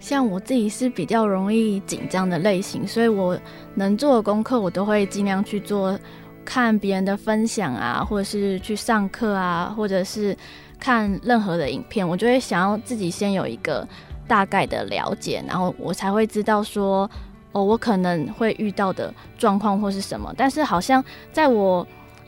[0.00, 3.36] 像我自己是比较容易紧张的类型，所以我
[3.74, 5.98] 能做的功课，我都会尽量去做，
[6.44, 10.36] 看别人的分享啊，或者是去上课啊，或者是
[10.78, 13.86] 看任何的影片，我就会想要自己先有一个
[14.28, 17.10] 大概的了解，然后我才会知道说，
[17.50, 20.32] 哦，我可能会遇到的状况或是什么。
[20.36, 21.84] 但是好像在我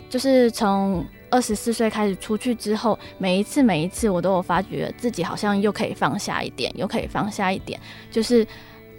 [0.09, 7.79] 就是从二十四岁开始出去之后，每一次每一次，我都有发觉自己好像又可以放下一点，又可以放下一点。
[8.11, 8.47] 就是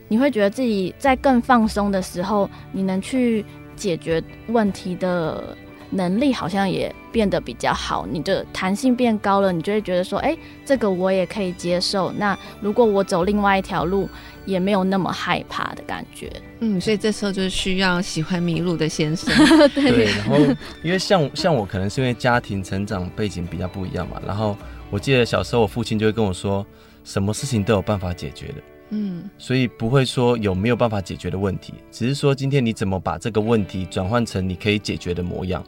[0.08, 5.56] 你会觉得自己在更放松的时候，你能去解决问题的
[5.89, 12.12] 能力好像也变得比较好，你的弹性变高了，你就会觉得说，哎，这个我也可以接受。
[12.13, 14.08] 那如果我走另外一条路，
[14.45, 19.34] 也没有那么害怕的感觉，嗯，所以这时候就需要喜欢迷路的先生，
[19.75, 20.06] 对，对。
[20.06, 20.38] 然后，
[20.84, 24.21] 因为像 像我，可能是因为家庭成长背景比较不一样嘛。
[24.25, 24.58] 然后，
[24.89, 26.65] 我记得小时候我父亲就会跟我说，
[27.04, 28.56] 什么事情都有办法解决的，
[28.89, 35.63] 嗯，所以不会说有没有办法解决的问题，只是说今天你怎么把这个问题转换成你可以解决的模样。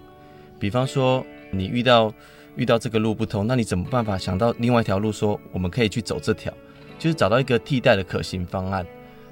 [0.59, 2.13] 比方说，你遇到
[2.55, 6.53] 遇到这个路不通，那你怎么办法想到另外一条路，说我们可以去走这条。
[7.03, 8.85] 就是找到一个替代的可行方案，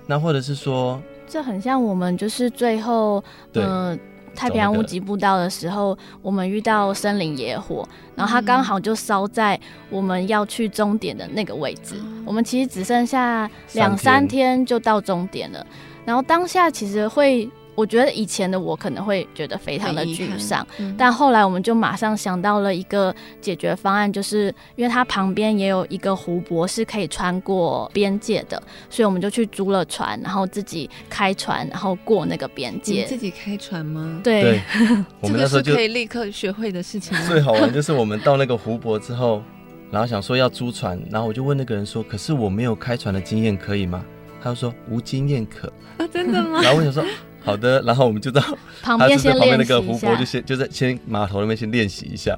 [0.06, 3.98] 那或者是说，这很像我们就是最后，呃，
[4.36, 9.58] 太平洋屋脊步道的时候，我们遇到森林野火，然后它刚好就烧在
[9.90, 15.66] 我们要去终点的那个位置，嗯、我们其实只剩下两三天就到终点了，
[16.04, 17.50] 然后当下其实会。
[17.82, 33.02] 我觉得以前的我可能会觉得非常的沮丧，嗯、但后来我们就马上想到了一个解决方案，就是因为它旁边也有一个湖泊是可以穿过边界的，所以我们就去租了船，然后自己开船，然后过那个边界。
[33.02, 34.22] 你自己开船吗？
[34.24, 34.62] 对，对
[35.22, 37.18] 我们那时候就可以立刻学会的事情。
[37.26, 39.42] 最好玩就是我们到那个湖泊之后，
[39.90, 44.06] 然后想说要租船，然后我就问那个人说：“可是我没有开船的经验，可以吗？”
[44.40, 45.68] 他就说：“无经验可。”
[45.98, 46.62] 啊，真的吗？
[46.62, 47.04] 然后我想说。
[47.44, 48.42] 好的，然后我们就到
[48.82, 52.38] 旁边先旁边那个湖练习一下泊就先就在先码头那边先练习一下。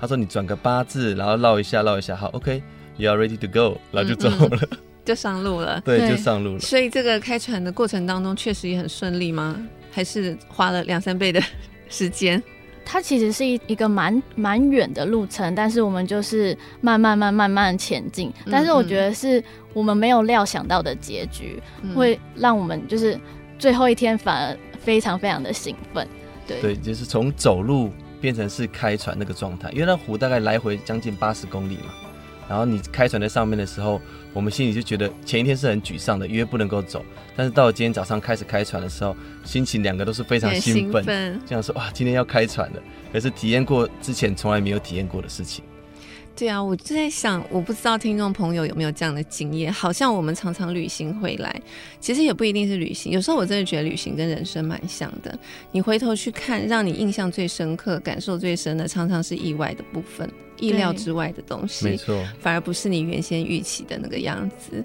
[0.00, 5.80] 他说你转个八字，然后绕一下绕一下，好，OK，you、are ready to go，然后就走了，嗯嗯 就上路了。
[5.84, 6.58] 对，就上路了。
[6.58, 9.56] 所以这个开船的过程当中，确实也很顺利吗？
[9.90, 11.40] 还是花了两三倍的
[11.88, 12.42] 时间？
[12.84, 18.28] 它其实是一一个蛮蛮远的路程，但是我们就是慢慢慢慢慢前进。
[18.44, 23.18] 嗯但是我觉得是我们没有料想到的结局，嗯会让我们就是
[23.58, 26.06] 最后一天反而非常非常的兴奋。
[26.46, 27.90] 对对，就是从走路
[28.20, 31.92] 变成是开船那个状态，因为那湖大概来回将近八十公里嘛。
[32.46, 33.98] 然后你开船在上面的时候，
[34.34, 37.02] 我们心里就觉得前一天是很沮丧的，因为不能够走。
[37.34, 45.64] 但是到了今天早上开始开船的时候，心情两个都是非常兴奋，兴奋这样说哇，今天要开船了，可是体验过之前从来没有体验过的事情。
[46.36, 49.72] 对啊，我就在想，我不知道听众朋友有没有这样的经验。
[49.72, 51.62] 好像我们常常旅行回来，
[52.00, 53.12] 其实也不一定是旅行。
[53.12, 55.38] 有时候我真的觉得旅行跟人生蛮像的。
[55.70, 61.84] 你回头去看，让你印象最深刻、感受最深的，常常是意外的部分，意料之外的东西。
[61.84, 64.82] 没错，反而不是你原先预期的那个样子。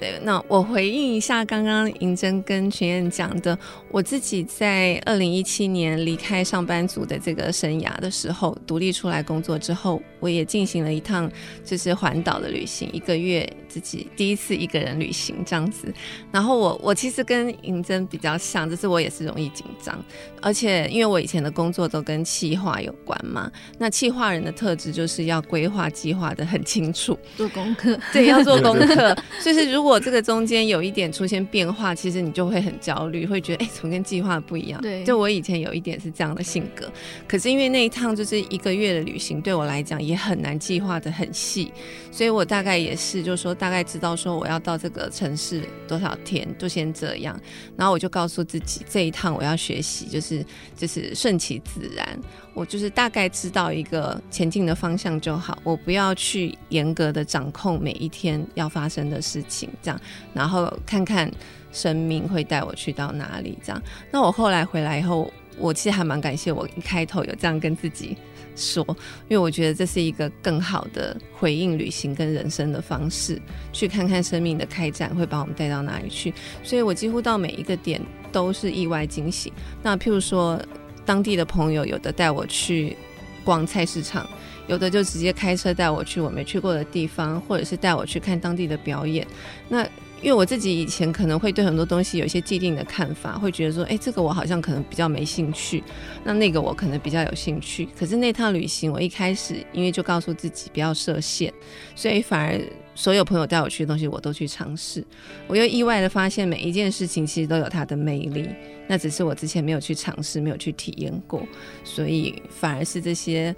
[0.00, 3.56] 对，那我回应一下刚刚银珍跟群燕讲的，
[3.90, 11.30] 我自己在二零一七年离开上班族的这个生涯的时候，独立出来工作之后，我也进行了一趟
[11.66, 15.92] 就是环岛的旅行，一个月自己第一次一个人旅行这样子。
[16.32, 20.02] 然后我我其实跟银珍比较像，就是我也是容易紧张，
[20.40, 29.14] 而且因为我以前的工作都跟企划有关嘛，那企划人的特质就是要规划计划的很清楚，做功课，对，要做功课。
[29.44, 34.80] 就是如果这个中间有一点出现变化，其实你就会很焦虑，会觉得哎，怎么跟计划不一样？
[34.82, 36.90] 对，就我以前有一点是这样的性格。
[37.26, 41.72] 可是因为那一趟就是一个月的旅行，对我来讲也很难计划的很细，
[42.12, 47.40] 所以我大概也是，就是说大概知道说我要到这个城市多少天，就先这样。
[47.76, 50.44] 然后我就告诉自己，这一趟我要学习，就是
[50.76, 52.06] 就是顺其自然。
[52.52, 60.00] 我就是大概知道一个前进的方向就好，我不要去严格的掌控每一天要发生的事情，这样，
[60.34, 61.30] 然后看看
[61.72, 63.82] 生命会带我去到哪里，这样。
[64.10, 68.16] 那我后来回来以后，我其实还蛮感谢我一开头有这样跟自己
[68.56, 68.84] 说，
[69.28, 73.40] 因为我觉得这是一个更好的回应旅行跟人生的方式，
[73.72, 76.32] 去看看生命的开展会把我们带到哪里去。
[76.62, 79.52] 所以我几乎到每一个点都是意外惊喜。
[79.82, 80.60] 那譬如说。
[81.06, 82.96] 当地的朋友有的带我去
[83.42, 84.28] 逛菜市场，
[84.70, 89.26] 有的就直接开车带我去我没去过的地方，或者是带我去看当地的表演。
[89.68, 89.84] 那
[90.22, 95.82] 因为我自己以前可能会对很多东西有一些既定的看法，会觉得说，哎，这个我好像可能比较没兴趣，
[96.22, 97.88] 那那个我可能比较有兴趣。
[97.98, 101.52] 可是那趟旅行，我一开始因为就告诉自己不要设限，
[101.96, 102.60] 所以反而
[102.94, 105.04] 所有朋友带我去的东西我都去尝试。
[105.48, 108.46] 我又意外的发现，每一件事情其实都有它的魅力。
[108.86, 111.42] 那只是我之前没有去尝试，没有去体验过，
[111.82, 113.54] 所以反而是这些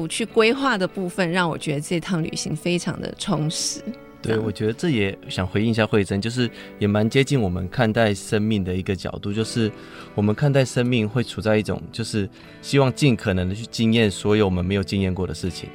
[0.00, 3.82] 不去规划的部分，让我觉得这趟旅行非常的充实。
[4.22, 9.70] 对，我觉得这也想回应一下慧珍，就是也蛮接近我们看待生命的一个角度，就是
[10.14, 12.26] 我们看待生命会处在一种，就是
[12.62, 15.68] 希望尽可能的去经验所有我们没有经验过的事情，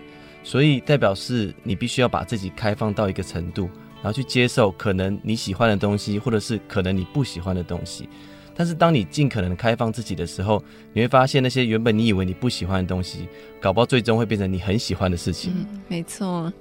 [0.44, 3.70] 所以代表是你必须要把自己开放到一个程度，
[4.02, 8.10] 然后去接受可能你喜欢的东西，或者是可能你不喜欢的东西。
[8.56, 10.64] 但是当你尽可能开放自己的时候，
[10.94, 13.28] 你会发现那些原本你以为你不喜欢的东西，
[13.60, 15.54] 搞不好最终会变成你很喜欢的事情。
[15.56, 16.52] 嗯，没错。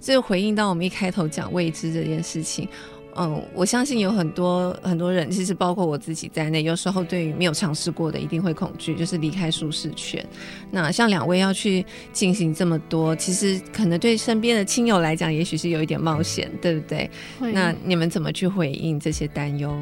[0.00, 2.68] 所以回应到我们一开头讲未知这件事情，
[3.16, 10.24] 嗯，我相信有很多很多人，其实包括我自己在内，有时候对于没有尝试过的，一定会恐惧，就是离开舒适圈。
[10.70, 17.10] 那像两位要去进行这么多，其实可能对身边的亲友来讲，也许是有一点冒险，对不对？
[17.40, 19.74] 那你们怎么去回应这些担忧？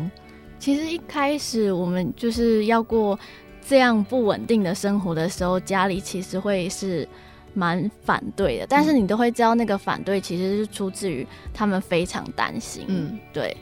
[0.59, 3.19] 其实一开始我们就是要过
[3.67, 7.07] 这样不稳定的生活的时候，家里其实会是
[7.55, 8.67] 蛮反对的。
[8.69, 12.85] 但是你都会知道，那个反对其实是出自于他们非常担心。
[12.89, 13.57] 嗯，对。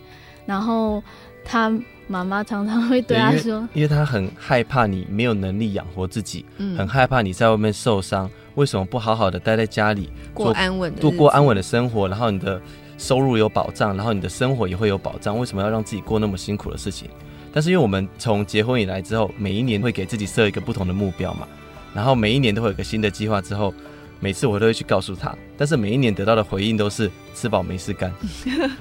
[0.46, 1.02] 然后
[1.44, 1.72] 他
[2.06, 8.30] 妈妈常常会对他说，因为， 因为他很害怕你没有能力养活自己，嗯，很害怕你在外面受伤。
[8.54, 12.06] 为什么不好好的待在家里过安稳的度过安稳的生活？
[12.08, 12.60] 然后你的。
[12.98, 15.38] 收入有保障，然后你的生活也会有保障。
[15.38, 17.08] 为什么要让自己过那么辛苦的事情？
[17.52, 21.46] 但是因为我们从结婚以来之后，每一年会给自己设一个不同的目标嘛，
[21.94, 23.40] 然后每一年都会有个新的计划。
[23.40, 23.72] 之后，
[24.18, 28.12] 每次我都会去告诉他，但是每一年得到的回应都是吃饱没事干。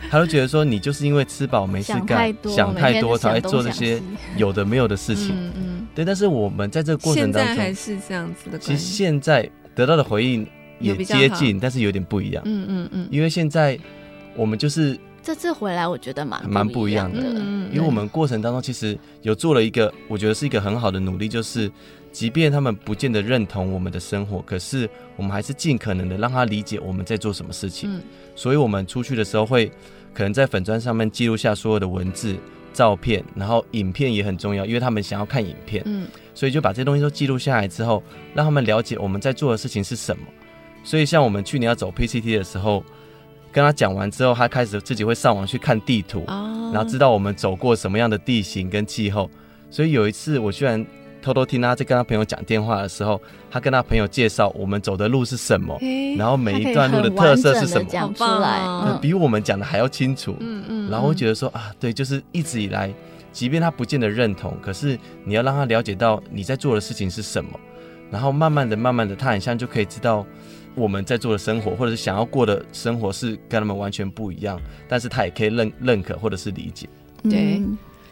[0.10, 4.02] 他都觉得说你就是因为吃饱没事干，想太多，想太多才会做这些
[4.38, 5.36] 有的没有的事情。
[5.36, 6.04] 嗯嗯，对。
[6.04, 8.58] 但是我们在这个过程当中，现在还是这样子的。
[8.58, 10.48] 其实现在得到的回应
[10.80, 12.42] 也接近，但是有点不一样。
[12.48, 13.78] 嗯嗯嗯，因为现在。
[14.36, 21.72] 我们就是这次回来我觉得蛮蛮不一样的，嗯，因为我们过程当中其实有做了一个，我觉得是一个很好的努力，就是
[22.12, 27.90] 即便他们不见得认同我们的生活，可是我们还是尽可能的让他理解我们在做什么事情。
[27.96, 28.02] 嗯，
[28.36, 29.72] 所以我们出去的时候会
[30.14, 32.36] 可能在粉砖上面记录下所有的文字、
[32.74, 40.24] 照片，然后影片也很重要，因为他们想要看影片，嗯，所以就把这些东西都记录下来之后，让他们了解我们在做的事情是什么。
[40.84, 42.84] 所以像我们去年要走 PCT 的时候。
[43.54, 49.30] 跟他讲完之后，他开始自己会上网去看地图，哦，然后知道我们走过什么样的地形跟气候。
[49.70, 50.84] 所以有一次，我居然
[51.22, 55.78] 偷偷听他在跟他朋友讲电话的时候，他跟他朋友介绍我们走的路是什么，
[56.18, 60.36] 然后每一段路的特色是什么，讲出来，哦，比我们讲的还要清楚。
[60.40, 62.92] 嗯嗯，然后我觉得说啊，对，就是一直以来，
[63.32, 67.52] 即便他不见得认同，可是你要让他了解到你在做的事情是什么，
[68.12, 70.26] 然后慢慢的、慢慢的，他很像就可以知道。
[70.76, 76.88] 我们在做的生活，或者是想要过的生活，是跟他们完全不一样，但是他也可以认认可或者是理解。
[77.24, 77.62] 对，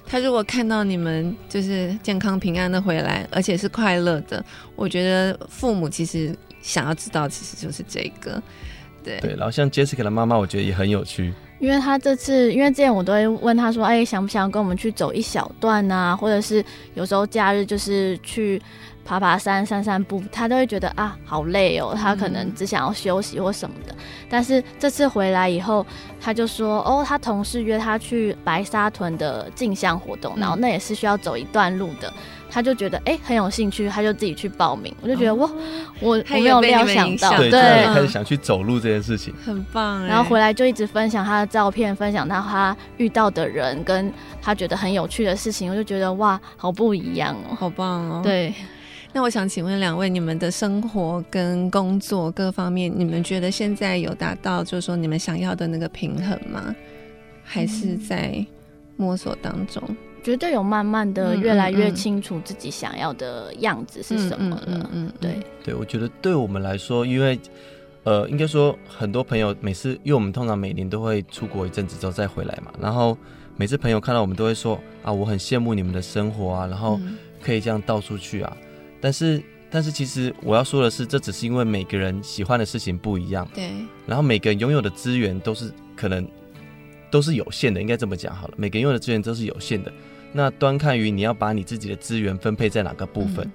[0.06, 4.44] 他如果看到你们就是健康平安的回来，而且是快乐的，
[4.76, 8.42] 我觉得父母其实想要知道，其实就是这个。
[9.04, 16.14] 对对，然后像 Jessica 的妈妈，我觉得也很有趣，因为他这次，因为之前我都会问他说，哎，想不想跟我们去走一小段啊？
[16.14, 16.62] 或者是
[16.96, 18.62] 有时候假日就是去。
[19.04, 21.96] 爬爬山、散散步，他都会觉得啊，好累哦。
[22.00, 23.92] 他可能只想要休息或什么的。
[23.94, 23.98] 嗯、
[24.30, 25.84] 但是这次回来以后，
[26.20, 32.14] 他就说，哦，他同事约他去白沙屯的镜像活动，然后那也是需要走一段路的。
[32.52, 34.94] 他就觉得哎、欸，很有兴趣，他就自己去报名。
[35.02, 35.50] 我就觉得哇，
[36.02, 40.06] 我我没有料想到，对，对，开始想去走路这件事情，很棒。
[40.06, 44.12] 然后回来就一直分享他的照片，分享到他遇到的人，跟
[44.42, 45.72] 他觉得很有趣的事情。
[45.72, 48.54] 我就觉得哇，好不一样哦，好棒哦，对。
[49.14, 56.76] 那我想请问两位，你们的生活跟工作各方面，你们觉得现在有达到就是说你们想要的那个平衡吗？
[57.44, 58.46] 还是在
[58.96, 59.84] 摸索当中？
[60.24, 64.64] 绝对有慢慢的越来越清楚自己想要的样子是什么了。
[64.68, 67.40] 嗯，嗯，嗯，对对，我觉得对我们来说，因为
[68.04, 73.18] 呃，应该说很多朋友每次，因为我们通常每年都会出国一阵子之后再回来嘛，然后
[73.58, 77.00] 每次朋友看到我们都会说啊，我很羡慕你们的生活啊，然后
[77.42, 78.58] 可以这样到处去啊。
[79.00, 83.48] 但是，但是，其实我要说的是，这只是因为每个人喜欢的事情不一样。
[83.54, 83.72] 对。
[84.06, 86.28] 然后每个人拥有的资源都是可能
[87.12, 88.54] 都是有限的，应该这么讲好了。
[88.58, 89.92] 每个人用的资源都是有限的，
[90.32, 93.46] 那端看于你要把你自己的资源分配在哪个部分。
[93.46, 93.52] 嗯。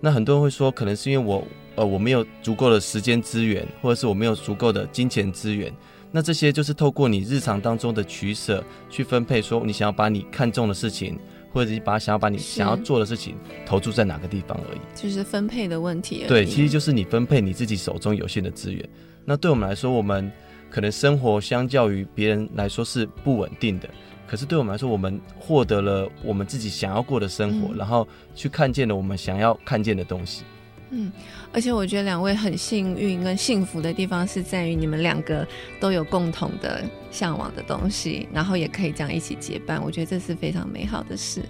[0.00, 5.70] 那很多人会说，可能是因为我呃我没有足够的时间资源，或者是我没有足够的金钱资源。
[6.10, 11.18] 那这些就是透过你日常当中的取舍去分配，说你想要把你看重的事情。
[11.50, 16.22] 或者你把想要把你想要做的事情投注在哪个地方而已，就是分配的问题。
[16.28, 18.86] 对，其实就是你分配你自己手中有限的资源。
[19.24, 20.30] 那对我们来说，我们
[20.70, 23.88] 可能生活相较于别人来说是不稳定的，
[24.26, 30.44] 可是对我们来说，我们获得了我们自己想要过的生活，嗯，然后去看见了我们想要看见的东西。
[30.90, 31.12] 嗯，
[31.52, 35.46] 而且我觉得两位很幸运跟幸福的地方是在于你们两个
[35.78, 41.42] 都有共同的向往的东西，然后也可以这样一起结伴，我觉得这是非常美好的事。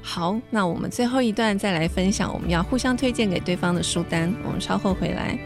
[0.00, 5.38] 好，那我们最后一段再来分享，我们要互相推荐给对方的书单，我们稍后回来。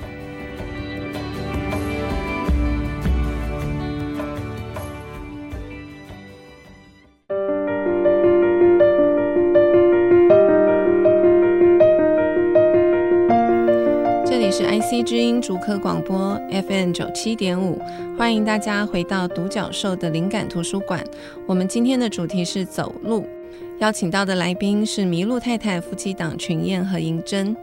[15.22, 17.80] 音竹科广播 FM 九七点五，
[18.18, 21.04] 欢迎大家回到独角兽的灵感图书馆。
[21.46, 23.24] 我们今天的主题是走路，
[23.78, 27.56] 邀请到的来宾是麋鹿太太夫妻档群燕和银珍。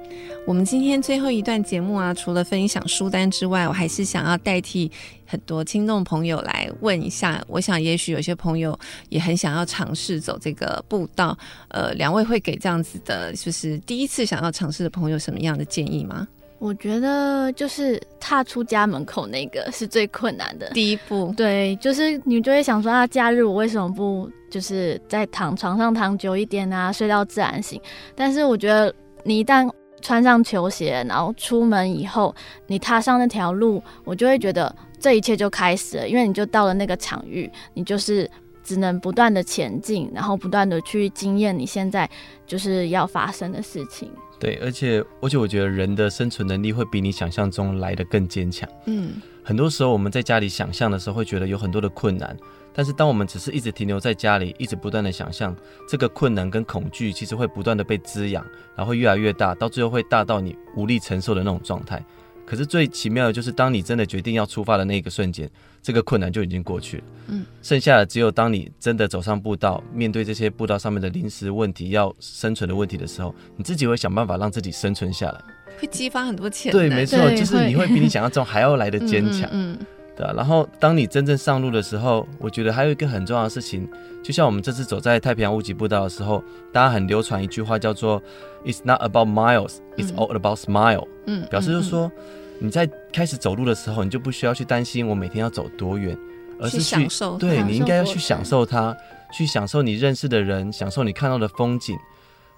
[0.48, 4.90] 我们今天最后一段节目啊，除了分享书单之外，我还是想要代替
[5.26, 7.44] 很多听众朋友来问一下。
[7.46, 8.78] 我想，也许有些朋友
[9.10, 11.38] 也很想要尝试走这个步道。
[11.68, 16.26] 呃，两位会给这样子的，就是第一次想要尝试的朋友什么样的建议吗？
[16.60, 21.34] 我觉得就是踏出家门口那个是最困难的第一步。
[21.36, 27.82] 对，就是你就会想说啊，假日我为什么不就是在躺床上躺久一点啊，睡到自然醒？
[28.14, 28.94] 但是我觉得
[29.24, 29.70] 你一旦
[30.02, 32.36] 穿上球鞋，然后出门以后，
[32.68, 38.30] 你踏上那条路，我就会觉得这一切就开始了，因为你就到了那个场域，你就是
[38.64, 42.10] 只能不断的前进，然后不断的去经验你现在
[42.46, 44.12] 就是要发生的事情。
[44.40, 48.68] 对，而且而且我觉得人的生存能力会比你想象中来的更坚强。
[48.86, 49.14] 嗯，
[49.44, 52.36] 很多时候我们在家里想象的时候，会觉得有很多的困难，
[52.74, 55.54] 但是当我们只是一直停留在家里，一直不断的想象，
[55.88, 62.02] 这个困难跟恐惧其实会不断的被滋养，然后会越来越大，到最后会大到你无力承受的那种状态。
[62.46, 65.48] 可是最奇妙的就是，当你真的决定要出发的那一个瞬间，
[65.82, 67.04] 这个困难就已经过去了。
[67.28, 75.42] 嗯，剩下的只有当你真的走上步道，面对这些步道上面的临时问题、要生存的问题的时候，你自己会想办法让自己生存下来，
[75.80, 76.80] 会激发很多潜能。
[76.82, 79.50] 对，没错，就是你会比你想象中还要来的 坚强。
[79.52, 79.78] 嗯。
[79.80, 79.86] 嗯
[80.20, 83.90] 对啊，然后当你真正上路的时候，我觉得还有一个很重要的事情，
[84.22, 88.22] 就像我们这次走在太平洋屋脊步道的时候，大家很流传一句话叫做
[88.66, 91.08] "It's not about miles, it's all about smile"。
[91.26, 92.12] 嗯，表示就是说
[92.60, 96.18] 你在开始走路的时候，你就不需要去担心我每天要走多远，
[96.60, 97.38] 而是享受。
[97.38, 98.96] 对，你应该要去享受它，
[99.32, 101.98] 去享受你认识的人，享受你看到的风景。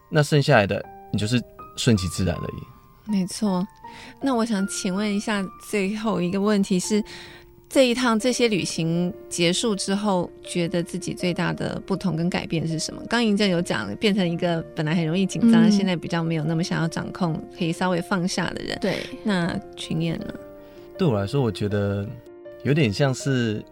[0.10, 0.84] 那剩下来的，
[1.14, 1.42] 你就是
[1.78, 3.12] 顺其自然而已。
[3.12, 3.66] 没错。
[4.22, 7.04] 那我想请问一下，最后一个问题是。
[7.72, 13.02] 这一趟这些旅行结束之后，觉得自己最大的不同跟改变是什么？
[13.08, 18.78] 刚银正有讲，变成一个本来很容易紧张，嗯、现在比较没有那么想要掌控，可以稍微放下的人。
[18.82, 20.34] 对，那群演呢？
[20.98, 22.06] 对我来说，我觉得
[22.64, 23.64] 有点像是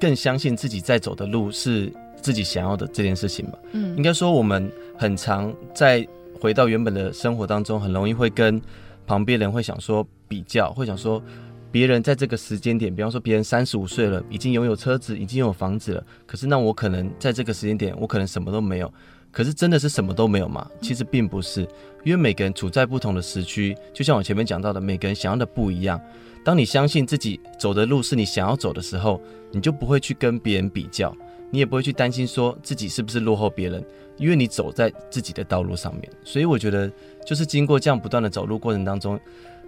[0.00, 3.58] 更相信自己在走的路是自己想要的这件事情吧。
[3.70, 4.68] 嗯，应该说我们
[4.98, 6.04] 很常在
[6.40, 8.60] 回到原本的生活当中，很容易会跟
[9.06, 11.22] 旁边人会想说比较，会想说。
[11.76, 16.02] 别人在这个时间点，比方说别人三十五岁了，已经拥有车子，已经有房子了。
[16.24, 18.90] 可是那我可能在这个时间点，我可能什么都没有。
[19.30, 20.66] 可是真的是什么都没有吗？
[20.80, 21.68] 其实并不是，
[22.02, 26.00] 因为每个人处在不同的时区，就像我前面讲到的，每个人想要的不一样。
[26.42, 29.20] 当你相信自己走的路是你想要走的时候，
[29.52, 31.14] 你就不会去跟别人比较，
[31.50, 33.84] 你也不会去担心说自己是不是落后别人，
[34.16, 36.10] 因为你走在自己的道路上面。
[36.24, 36.90] 所以我觉得，
[37.26, 39.20] 就是经过这样不断的走路过程当中。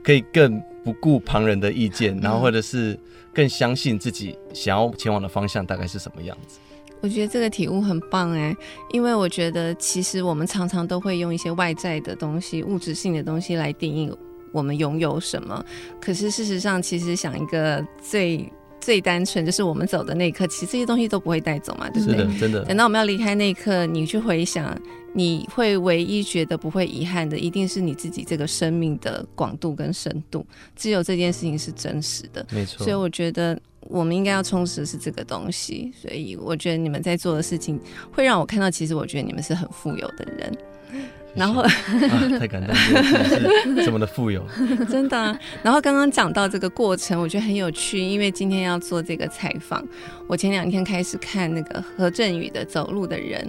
[0.02, 2.98] 可以更不顾旁人的意见，然后或者是
[3.32, 6.58] 更相信自己想要前往的方向大概是什么样子。
[7.00, 8.56] 我觉得这个体悟很棒哎，
[8.90, 14.12] 因为我觉得其实我们常常都会用一些外在的东西、物质性的东西来定义
[14.50, 15.64] 我们拥有什么。
[16.00, 18.50] 可是事实上，其实想一个最
[18.88, 22.26] 最单纯，就是我们走的那一刻，其实这些东西都不会带走嘛，对不对？
[22.38, 22.64] 真的。
[22.64, 24.74] 等到我们要离开那一刻，你去回想。
[25.12, 30.46] 你会唯一觉得不会遗憾的，一定是你自己这个生命的广度跟深度。
[30.74, 32.84] 只有这件事情是真实的，没错。
[32.84, 35.92] 所以我觉得我们应该要充实的是这个东西。
[36.00, 37.80] 所以我觉得你们在做的事情，
[38.10, 40.56] 会让我看到，其实我觉得你们是很富有的人。
[41.34, 41.70] 然后、啊、
[42.38, 42.74] 太感动了，
[43.64, 44.44] 是这么的富有，
[44.90, 45.38] 真的、啊。
[45.62, 49.86] 然后刚刚讲到这个过程，我觉得很有趣，因为今天要做这个采访，
[50.26, 53.40] 我前两天开始看那个何振宇的《走路的人》，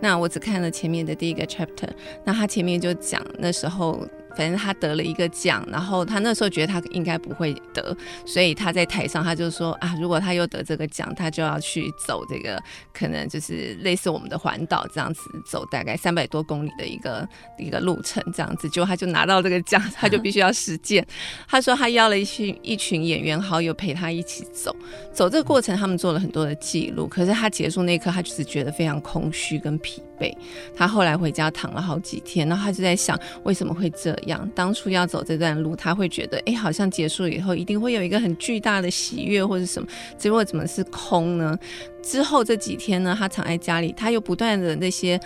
[0.00, 1.88] 那我只看了前面的第一个 chapter，
[2.24, 4.06] 那他前面就讲那时候。
[4.36, 12.62] 反正他得了一个奖，然后他那时候觉得他应该不会得，所以他在台上他就说啊，如果他又得这个奖，他就要去走这个
[12.92, 17.28] 可能就是类似我们的环岛这样子，走大概三百多公里的一个
[17.58, 21.06] 一个路程这样子，结果他就拿到这个奖，他就必须要实践。
[21.48, 24.74] 他说他邀了一群一群演员好友陪他一起走，
[25.12, 30.02] 走这个过程他们做了很多的记录，可是他结束那一刻，他就是觉得非常空虚跟疲。
[30.76, 34.46] 他后来回家躺了好几天，然后他就在想为什么会这样。
[34.54, 41.58] 当初要走这段路，他会觉得，哎，好像结束以后一定会有一个很巨大的喜悦或者什么，结果怎么是空呢？
[42.02, 45.18] 之后这几天呢，他躺在家里，他又不断的那些。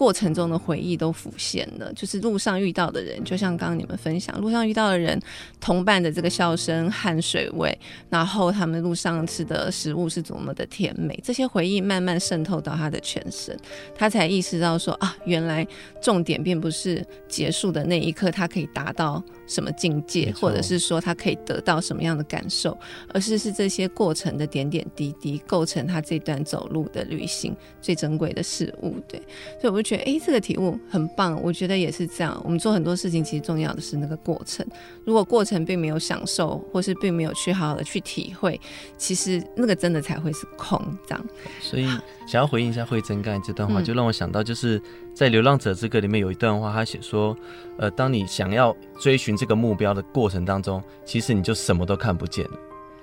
[0.00, 5.20] 过程中的回忆都浮现了，就是路上遇到的人，就像刚刚你们分享，路上遇到的人，
[5.60, 7.78] 同伴的这个笑声、汗水味，
[8.08, 13.54] 然后他们路上吃的食物是多么的甜美，这些回忆慢慢渗透到他的全身，
[13.94, 15.66] 他才意识到说啊，原来
[16.00, 22.74] 重点并不是结束的那一刻，他可以达到什么境界，或者是说他可以得到什么样的感受，
[23.12, 28.96] 而是是这些过程的点点滴滴构成他这段走路的旅行最珍贵的事物。
[29.06, 29.20] 对，
[29.60, 29.90] 所以我就。
[29.90, 32.40] 觉得哎，这个体悟很棒，我觉得也是这样。
[32.44, 34.64] 我们做很多事情，其实重要的是那个过程。
[35.04, 38.60] 如果过程并没有享受，或是并没有去好好的去体会，
[38.96, 40.80] 其实那个真的才会是空。
[41.08, 41.26] 这样。
[41.60, 41.86] 所以
[42.24, 44.80] 想要回应一下惠贞刚才这段话，就让我想到，就是
[45.14, 47.36] 在《流浪者之歌》里面有一段话，他写说：
[47.78, 52.52] 呃，当你想要追寻这个目标的过程当中，其实你就什么都看不见了。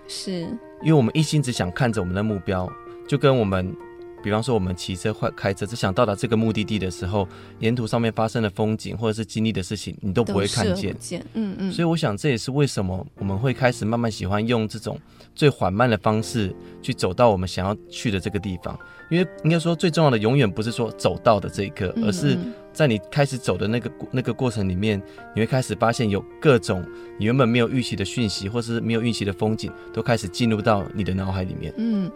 [0.08, 0.32] 是
[0.82, 2.72] 因为我们一心只想看着我们的目标，
[3.08, 3.76] 就跟我们。
[4.24, 7.28] 比方说，我们骑车或开车，只想到达这个目的地的时候，
[7.59, 10.95] 沿途上面发生的风景或者是经历的事情，你都不会看见。
[11.34, 11.72] 嗯嗯。
[11.72, 14.99] 所以我想，这也是为什么我们会开始慢慢喜欢用这种
[15.36, 18.78] 最缓慢的方式去走到我们想要去的这个地方。
[19.09, 22.38] 因为应该说，最重要的永远不是说走到的这一刻，而是
[22.74, 25.01] 在你开始走的那个那个过程里面，
[25.34, 26.86] 你会开始发现有各种
[27.18, 31.74] 你原本没有预期的讯息，或是没有预期的风景，都开始进入到你的脑海里面。
[31.78, 32.11] 嗯。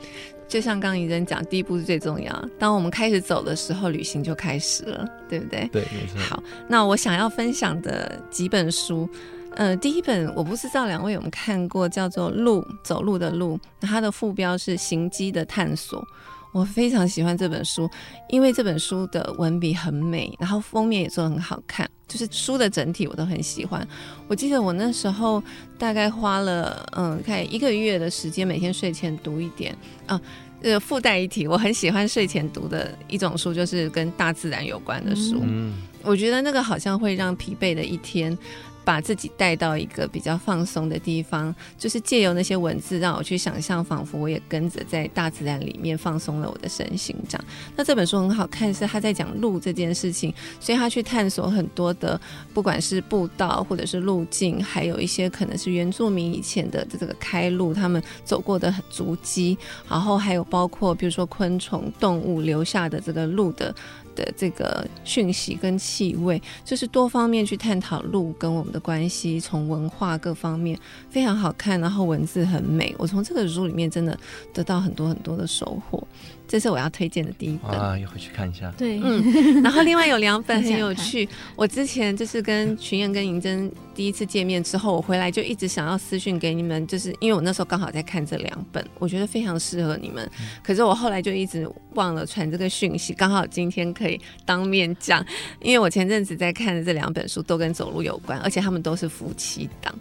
[0.51, 2.49] 就像刚刚银正讲，第一步是最重要。
[2.59, 5.65] 当我们开始走的时候，旅行就开始了，对不对？
[5.71, 6.19] 对，没错。
[6.19, 9.09] 好，那我想要分享的几本书，
[9.55, 16.05] 呃，第一本我不知道两位有没有看过，叫做《路走路的路》，它的副标是“行机的探索”。
[16.51, 17.89] 我非常喜欢这本书，
[18.29, 23.87] 因为这本书的文笔很美，然后封面也做得很好看，就是书的整体我都很喜欢。
[24.27, 25.41] 我记得我那时候
[25.77, 29.75] 大概花了嗯，看一个月的时间，每天睡前读一点
[30.05, 30.19] 啊。
[30.63, 35.39] 呃，附带一提，我很喜欢睡前读的一种书，就是跟大自然有关的书。
[35.41, 35.73] 嗯，
[36.03, 38.37] 我觉得那个好像会让疲惫的一天。
[38.83, 47.15] 把自己带到一个比较放松的地方，就是借由那些文字让我去想象，仿佛我也跟着在大自然里面放松了我的身心。
[47.29, 52.19] 这样，那这本书很好看，是他在讲路这件事情，所以他去探索很多的，
[52.53, 59.57] 不管是步道或者是路径，还有一些可能是原住民以前的这个开路，他们走过的足迹，
[59.87, 63.73] 然后还有包括比如说昆虫、动物留下的这个路的。
[64.15, 70.77] 的这个讯息跟气味，就是多方面去探讨路跟我们的关系，从文化各方面
[71.09, 72.93] 非常好看，然后文字很美。
[72.97, 74.17] 我从这个书里面真的
[74.53, 76.07] 得到很多很多的收获。
[76.51, 78.69] 这是我要推荐的第一本啊，也回去看一下。
[78.77, 79.23] 对，嗯，
[79.63, 81.27] 然后另外有两本很有趣。
[81.55, 90.29] 我之前就是跟群燕跟银珍第一次见面之后，我回来就一直想要私讯给你们，就是因为我那时候刚好在看这两本，我觉得非常适合你们。
[90.61, 95.25] 可是我后来就一直忘了传这个讯息，刚好今天可以当面讲，
[95.61, 99.95] 因为我前阵子在看的这两本书都跟走路有关，而且他们都是夫妻档。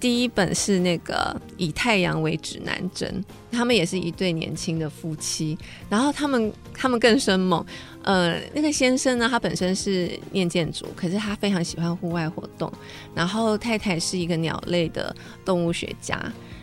[0.00, 3.22] 第一本是那个以太阳为指南针，
[3.52, 5.56] 他们也是一对年轻的夫妻，
[5.90, 7.62] 然后他们他们更生猛，
[8.02, 12.72] 呃，那个先生呢，他本身是念建筑，可是他非常喜欢户外活动，
[13.14, 16.16] 然后太太是一个鸟类的动物学家，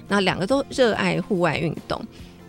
[0.07, 2.03] 然后两个都热爱户外运动，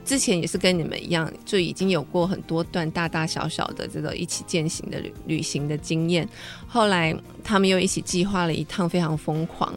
[0.06, 6.26] 之前也是跟你们一样，就已经有过很多段大大小小的这个一起健行的旅旅行的经验，
[6.66, 7.14] 后来
[7.44, 9.70] 他们又一起计划了一趟非常疯狂。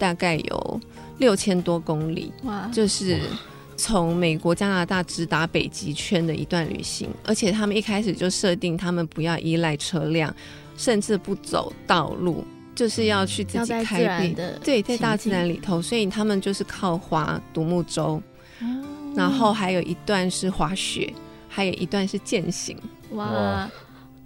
[0.00, 0.80] 大概有
[1.18, 2.66] 六千多公里，哇！
[2.72, 3.20] 就是
[3.76, 10.34] 从美国、加拿大直达北极圈的一段旅行，而且他们一开始就设定他们不要依赖车辆，
[10.78, 12.42] 甚至不走道路，
[12.74, 14.34] 就是要去自己开辟。
[14.64, 18.22] 对，在大自然里头，所以他们就是靠划独木舟，
[18.60, 18.82] 嗯，
[19.14, 21.12] 然后还有一段是滑雪，
[21.46, 22.74] 还有一段是践行，
[23.10, 23.70] 哇！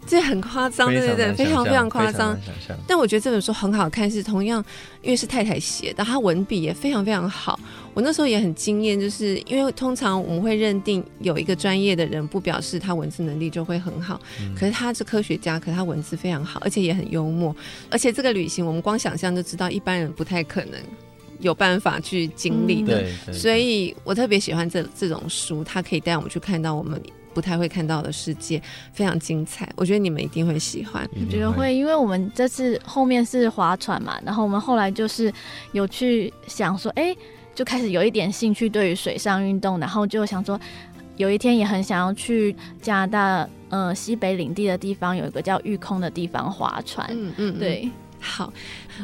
[0.07, 2.39] 这很夸张，对对对，非常非常夸张。
[2.87, 4.65] 但我觉得这本书很好看，是同样
[5.03, 7.59] 因为是太太写的，她文笔也非常非常好。
[7.95, 14.21] 我那时候也很惊艳，就是因为通常我们会认定有一个专业的人，不表示他文字能力就会很好。
[14.41, 17.55] 嗯、可是他是科学家，可是他文字非常好，而且也很幽默。
[17.89, 20.81] 而且这个旅行，我们光想象就知道，一般人不太可能
[21.39, 23.05] 有办法去经历的。
[23.29, 27.01] 嗯、所以我特别喜欢这这种书，它可以带我们去看到我们。
[27.35, 28.63] 不太会看到的世界
[28.93, 31.07] 非常精彩，我觉得你们一定会喜欢。
[31.21, 35.33] 我觉得会，因为我们这次后面是划船嘛，然后我们后来就是
[35.73, 37.15] 有去想说，哎，
[37.55, 40.59] 就开始有一点兴趣对于水上运动，然后就想说，
[41.17, 47.09] 有一天也很想要去加拿大，呃，西北领地的地方有一个叫玉空的地方划船。
[47.11, 48.53] 嗯嗯，对，好。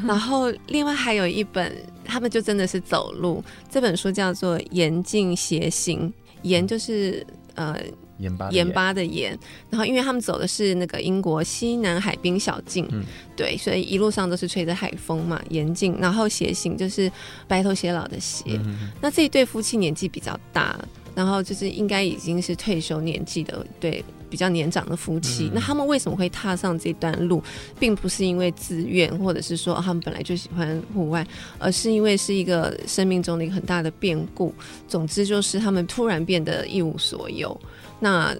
[0.06, 6.08] 然后另外还有一本，他们就真的是走路，这本书叫做《盐径偕行》，
[6.42, 7.26] 严就是
[7.56, 7.76] 呃。
[8.20, 8.70] 盐巴，盐。
[8.72, 9.36] 巴的盐，
[9.68, 13.02] 然后因为他们走的是那个英国西南海滨小径，嗯，
[13.34, 17.10] 对，所以一路上都是吹着海风嘛，严禁，然后鞋型就是
[17.48, 18.44] 白头偕老的鞋。
[18.64, 20.78] 嗯，那这一对夫妻年纪比较大，
[21.14, 24.04] 然后就是应该已经是退休年纪的，对。
[24.30, 27.42] 比较年长的夫妻，嗯，那他们为什么会踏上这段路，
[27.80, 31.26] 并不是因为自愿，或者是说他们本来就喜欢户外，
[31.58, 34.54] 而是因为是一个生命中的一个很大的变故。
[34.86, 37.60] 总之就是他们突然变得一无所有。
[37.98, 38.32] 那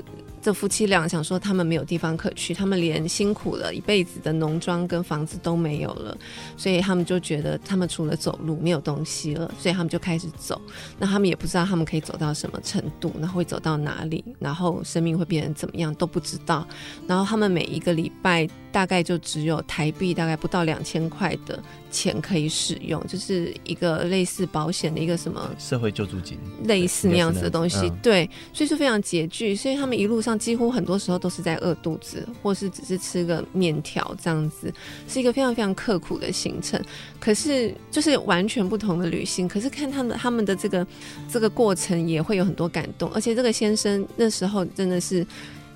[0.43, 6.17] 这夫妻俩想说，他们没有地方可去，他们连辛苦了一辈子的农庄跟房子都没有了，
[6.57, 10.61] 所以他们就觉得他们除了走路没有东西了，所以他们就开始走。
[10.99, 16.67] 那他们也不知道他们可以走到什么程度，然后会走到哪里，然后生命会变成怎么样都不知道。
[17.07, 27.89] 然后他们每一个礼拜大概就只有台币大概不到两千块的钱可以使用，就是一个类似保险的一个什么社会救助金，类似那样子的东西。
[27.89, 34.73] 嗯、对，所以说非常拮据，所以他们一路上几乎很多时候都是在饿肚子，或是只是吃个面条这样子，
[35.09, 36.81] 是一个非常非常刻苦的行程。
[37.19, 40.87] 可是就是完全不同的旅行，可是看他们他们的这个
[41.29, 45.27] 这个过程也会有很多感动，而且这个先生那时候真的是。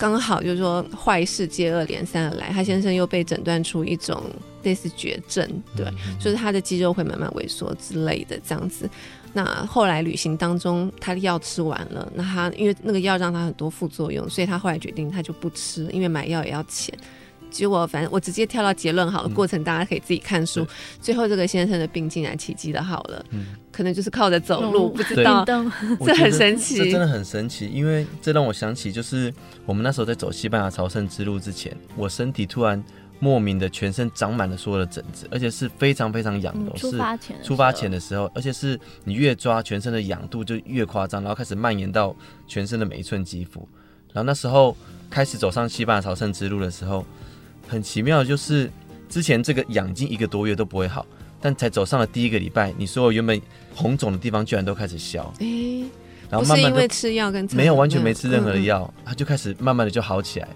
[0.05, 4.23] 刚好就是说坏事接二连三的来，他先生又被诊断出一种
[4.63, 5.87] 类似绝症，对，
[6.21, 8.87] 就是他的肌肉会慢慢萎缩之类的这样子。
[9.33, 16.95] 那后来旅行当中，他的药吃完了，那他因为那个药让他很多副作用，所以他后来决定他就不吃，因为买药也要钱。
[17.55, 20.67] 结果反正我直接跳到结论好了，过程大家可以自己看书。
[21.01, 23.25] 最后这个先生的病竟然奇迹的好了，
[23.71, 25.45] 可能就是靠着走路，不知道，
[26.05, 29.33] 这很神奇，这真的很神奇，因为这让我想起，就是
[29.65, 32.83] 我们那时候在走西班牙朝圣之路之前，我身体突然。
[33.21, 36.73] 莫名的全身长满了所有的疹子，而且是非常非常痒的。
[36.75, 42.15] 嗯、出发前出发前的时候，而且是你越抓全身的痒度就越夸张，然后开始蔓延到
[42.47, 43.67] 全身的每一寸肌肤。
[44.13, 44.77] 然后那时候
[45.09, 47.07] 开始走上西班牙朝圣之路的时候，
[47.69, 48.71] 很奇妙的就是
[49.09, 51.07] 之前这个痒经一个多月都不会好，
[51.41, 53.41] 但才走上了第一个礼拜，你所有原本
[53.75, 55.33] 红肿的地方居然都开始消。
[55.41, 55.81] 欸、
[56.31, 60.49] 然后慢慢是因为吃药跟没有完全没吃任何的药，嗯嗯它就开始慢慢的就好起来。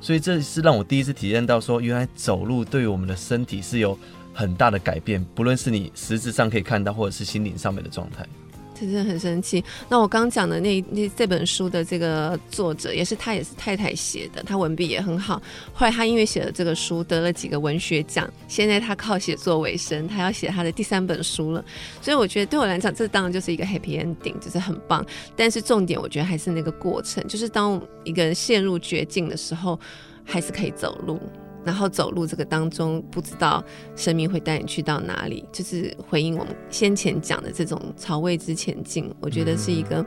[0.00, 3.96] 所以这是让我第一次体验到，说原来走路对于我们的身体是有
[4.34, 8.26] 很大的改变，不论是你实质上可以看到，或者是心灵上面的状态。
[8.74, 9.62] 真的很生气。
[9.88, 15.40] 那我刚讲的那那这本书的这个作者，也是他，也是太太写的，他文笔也很好。
[15.72, 18.28] 后来他因为写了这个书，得了几个文学奖。
[18.48, 21.64] 现在他靠写作为生，他要写他的第三本书了。
[22.00, 25.04] 所以我觉得对我来讲，这当然就是一个 happy ending，就是很棒。
[25.36, 29.78] 但是重点，我觉得还是那个过程，就是当一个人陷入绝境的时候，
[30.24, 31.20] 还是可以走路。
[31.64, 33.62] 然后走路这个当中，不知道
[33.96, 39.12] 生命会带你去到哪里，就是回应我们先前讲的这种朝未知前进。
[39.20, 40.04] 我觉得是一个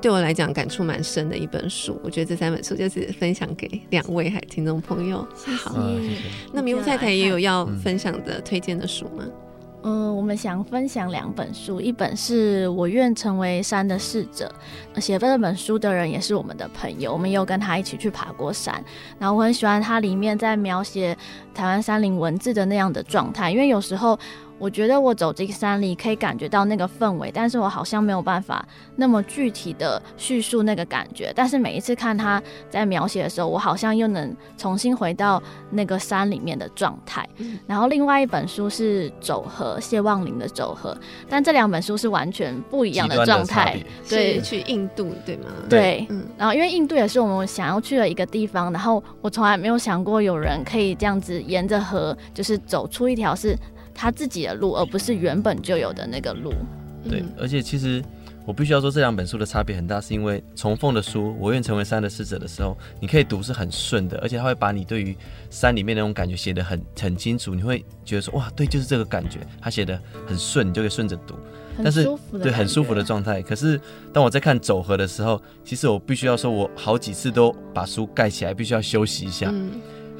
[0.00, 2.00] 对我来讲感触蛮深的一本书。
[2.02, 5.26] 我觉得这三本书就是分享给两位还听众朋友。
[5.44, 5.76] 好，
[6.52, 9.24] 那迷雾太太也有要分享的推荐的书吗？
[9.24, 9.32] 嗯、
[9.82, 14.52] 嗯，我们想分享两本书，一本是我愿成为山的逝者，
[14.96, 18.82] 写这本书的人也是我们的朋友，我们有跟他一起去爬过山，
[19.18, 21.16] 然后我很喜欢他里面在描写
[21.54, 24.18] 台湾山林文字的那样的状态，因为有时候。
[24.62, 31.32] 我觉得我走进山里可以感觉到那个氛围，但是我好像没有办法那么具体的叙述那个感觉。
[31.34, 32.40] 但是每一次看他
[32.70, 37.28] 在描写的时候，我好像又能重新回到那个山里面的状态。
[37.38, 40.96] 嗯、然后另外一本书是《走河》，谢望林的《走河》，
[41.28, 43.76] 但这两本书是完全不一样的状态。
[44.08, 45.48] 对，去印度对吗？
[45.68, 46.22] 对，嗯。
[46.38, 53.58] 然后因为印度也是我们想要去的一个地方，然后我从来没有想过有人可以这样子沿着河，就是走出一条是。
[53.94, 56.52] 他自己的路，而不是原本就有的那个路。
[57.08, 58.02] 对，而且其实
[58.46, 65.16] 我必须要说，这两本书的差别很大，是因为重凤的书《我愿成为山的使者》的时候，你可以读是很顺的，而且他会把你对于
[65.50, 69.40] 山里面那种感觉写得很很清楚，你会觉得说哇，对，就是这个感觉。
[69.60, 71.34] 他写得很顺，你就可以顺着读。
[71.82, 72.06] 但是
[72.42, 73.40] 对，很舒服的状态。
[73.40, 73.80] 可是
[74.12, 79.48] 当我在看走合的时候，其实我必须要说，我好几次都把书盖起来，必须要休息一下。
[79.50, 79.70] 嗯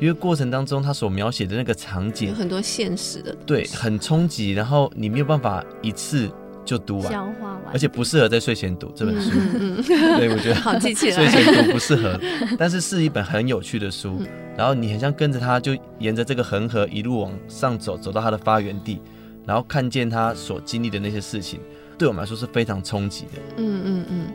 [0.03, 6.29] 因为过程当中，他所描写的那个场景有很多现实的，对，很冲击，然后你没有办法一次
[6.65, 9.31] 就读完，消化完，而且不适合在睡前读这本书。
[9.33, 9.85] 嗯嗯、
[10.19, 12.19] 对，我觉得好记起来，睡前读不适合，
[12.59, 14.17] 但是是一本很有趣的书。
[14.19, 14.27] 嗯、
[14.57, 19.01] 然后你很像跟着他，就沿着这个恒河一路往上走，走到他的发源地，
[19.47, 21.61] 然后看见他所经历的那些事情，
[21.97, 23.41] 对我们来说是非常冲击的。
[23.59, 24.27] 嗯嗯嗯。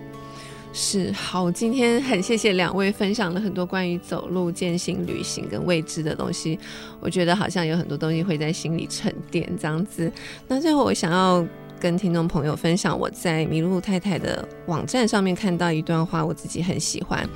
[0.79, 6.57] 是好，今天很谢谢两位分享了很多关于走路、践行、旅行跟未知的东西。
[6.99, 10.09] 我觉得好像有很多东西会在心里沉淀这样子。
[10.47, 11.43] 那最后我想要
[11.79, 17.27] 跟听众朋友分享，我在麋鹿太太的网站上面看到一段话，我自己很喜欢。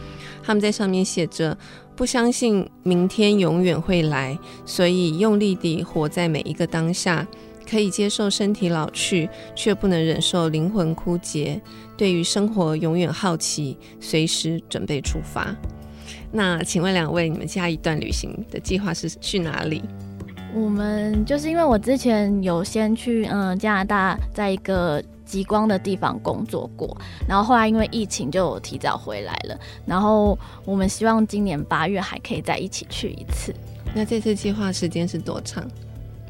[0.44, 1.58] 他们在上面写着
[1.98, 4.38] ：“不相信明天永远会来，
[4.68, 7.26] 所以用力地活在每一个当下。”
[7.70, 11.62] 可以接受身体老去，却不能忍受灵魂枯竭。
[12.02, 15.56] 对于生活永远好奇，随时准备出发。
[16.32, 19.84] 那请问两位，你们下一段旅行的计划是去哪里？
[20.52, 26.98] 我们就是因为我之前有先去嗯加拿大，在一个极光的地方工作过，
[27.28, 29.56] 然后后来因为疫情就提早回来了。
[29.86, 30.36] 然后
[30.66, 33.54] 我们希望今年八月还可以再一起去一次。
[33.94, 35.64] 那这次计划时间是多长？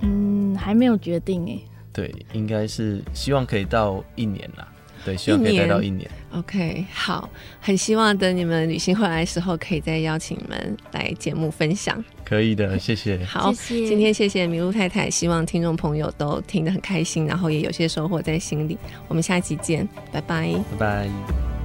[0.01, 1.63] 嗯，还没有决定诶。
[1.93, 4.67] 对，应该是希望可以到一年啦。
[5.03, 6.09] 对，希望可以待到一年。
[6.33, 7.29] OK，好，
[7.59, 12.03] 很希望等你们旅行回来的时候，可以再邀请你们来节目分享。
[12.23, 13.23] 可以的，谢谢。
[13.25, 18.77] 好，谢谢今天谢谢麋鹿太太，希望听众朋友都听得很开心，然后也有些收获在心里。
[19.07, 21.60] 我们下期见，拜拜，拜拜。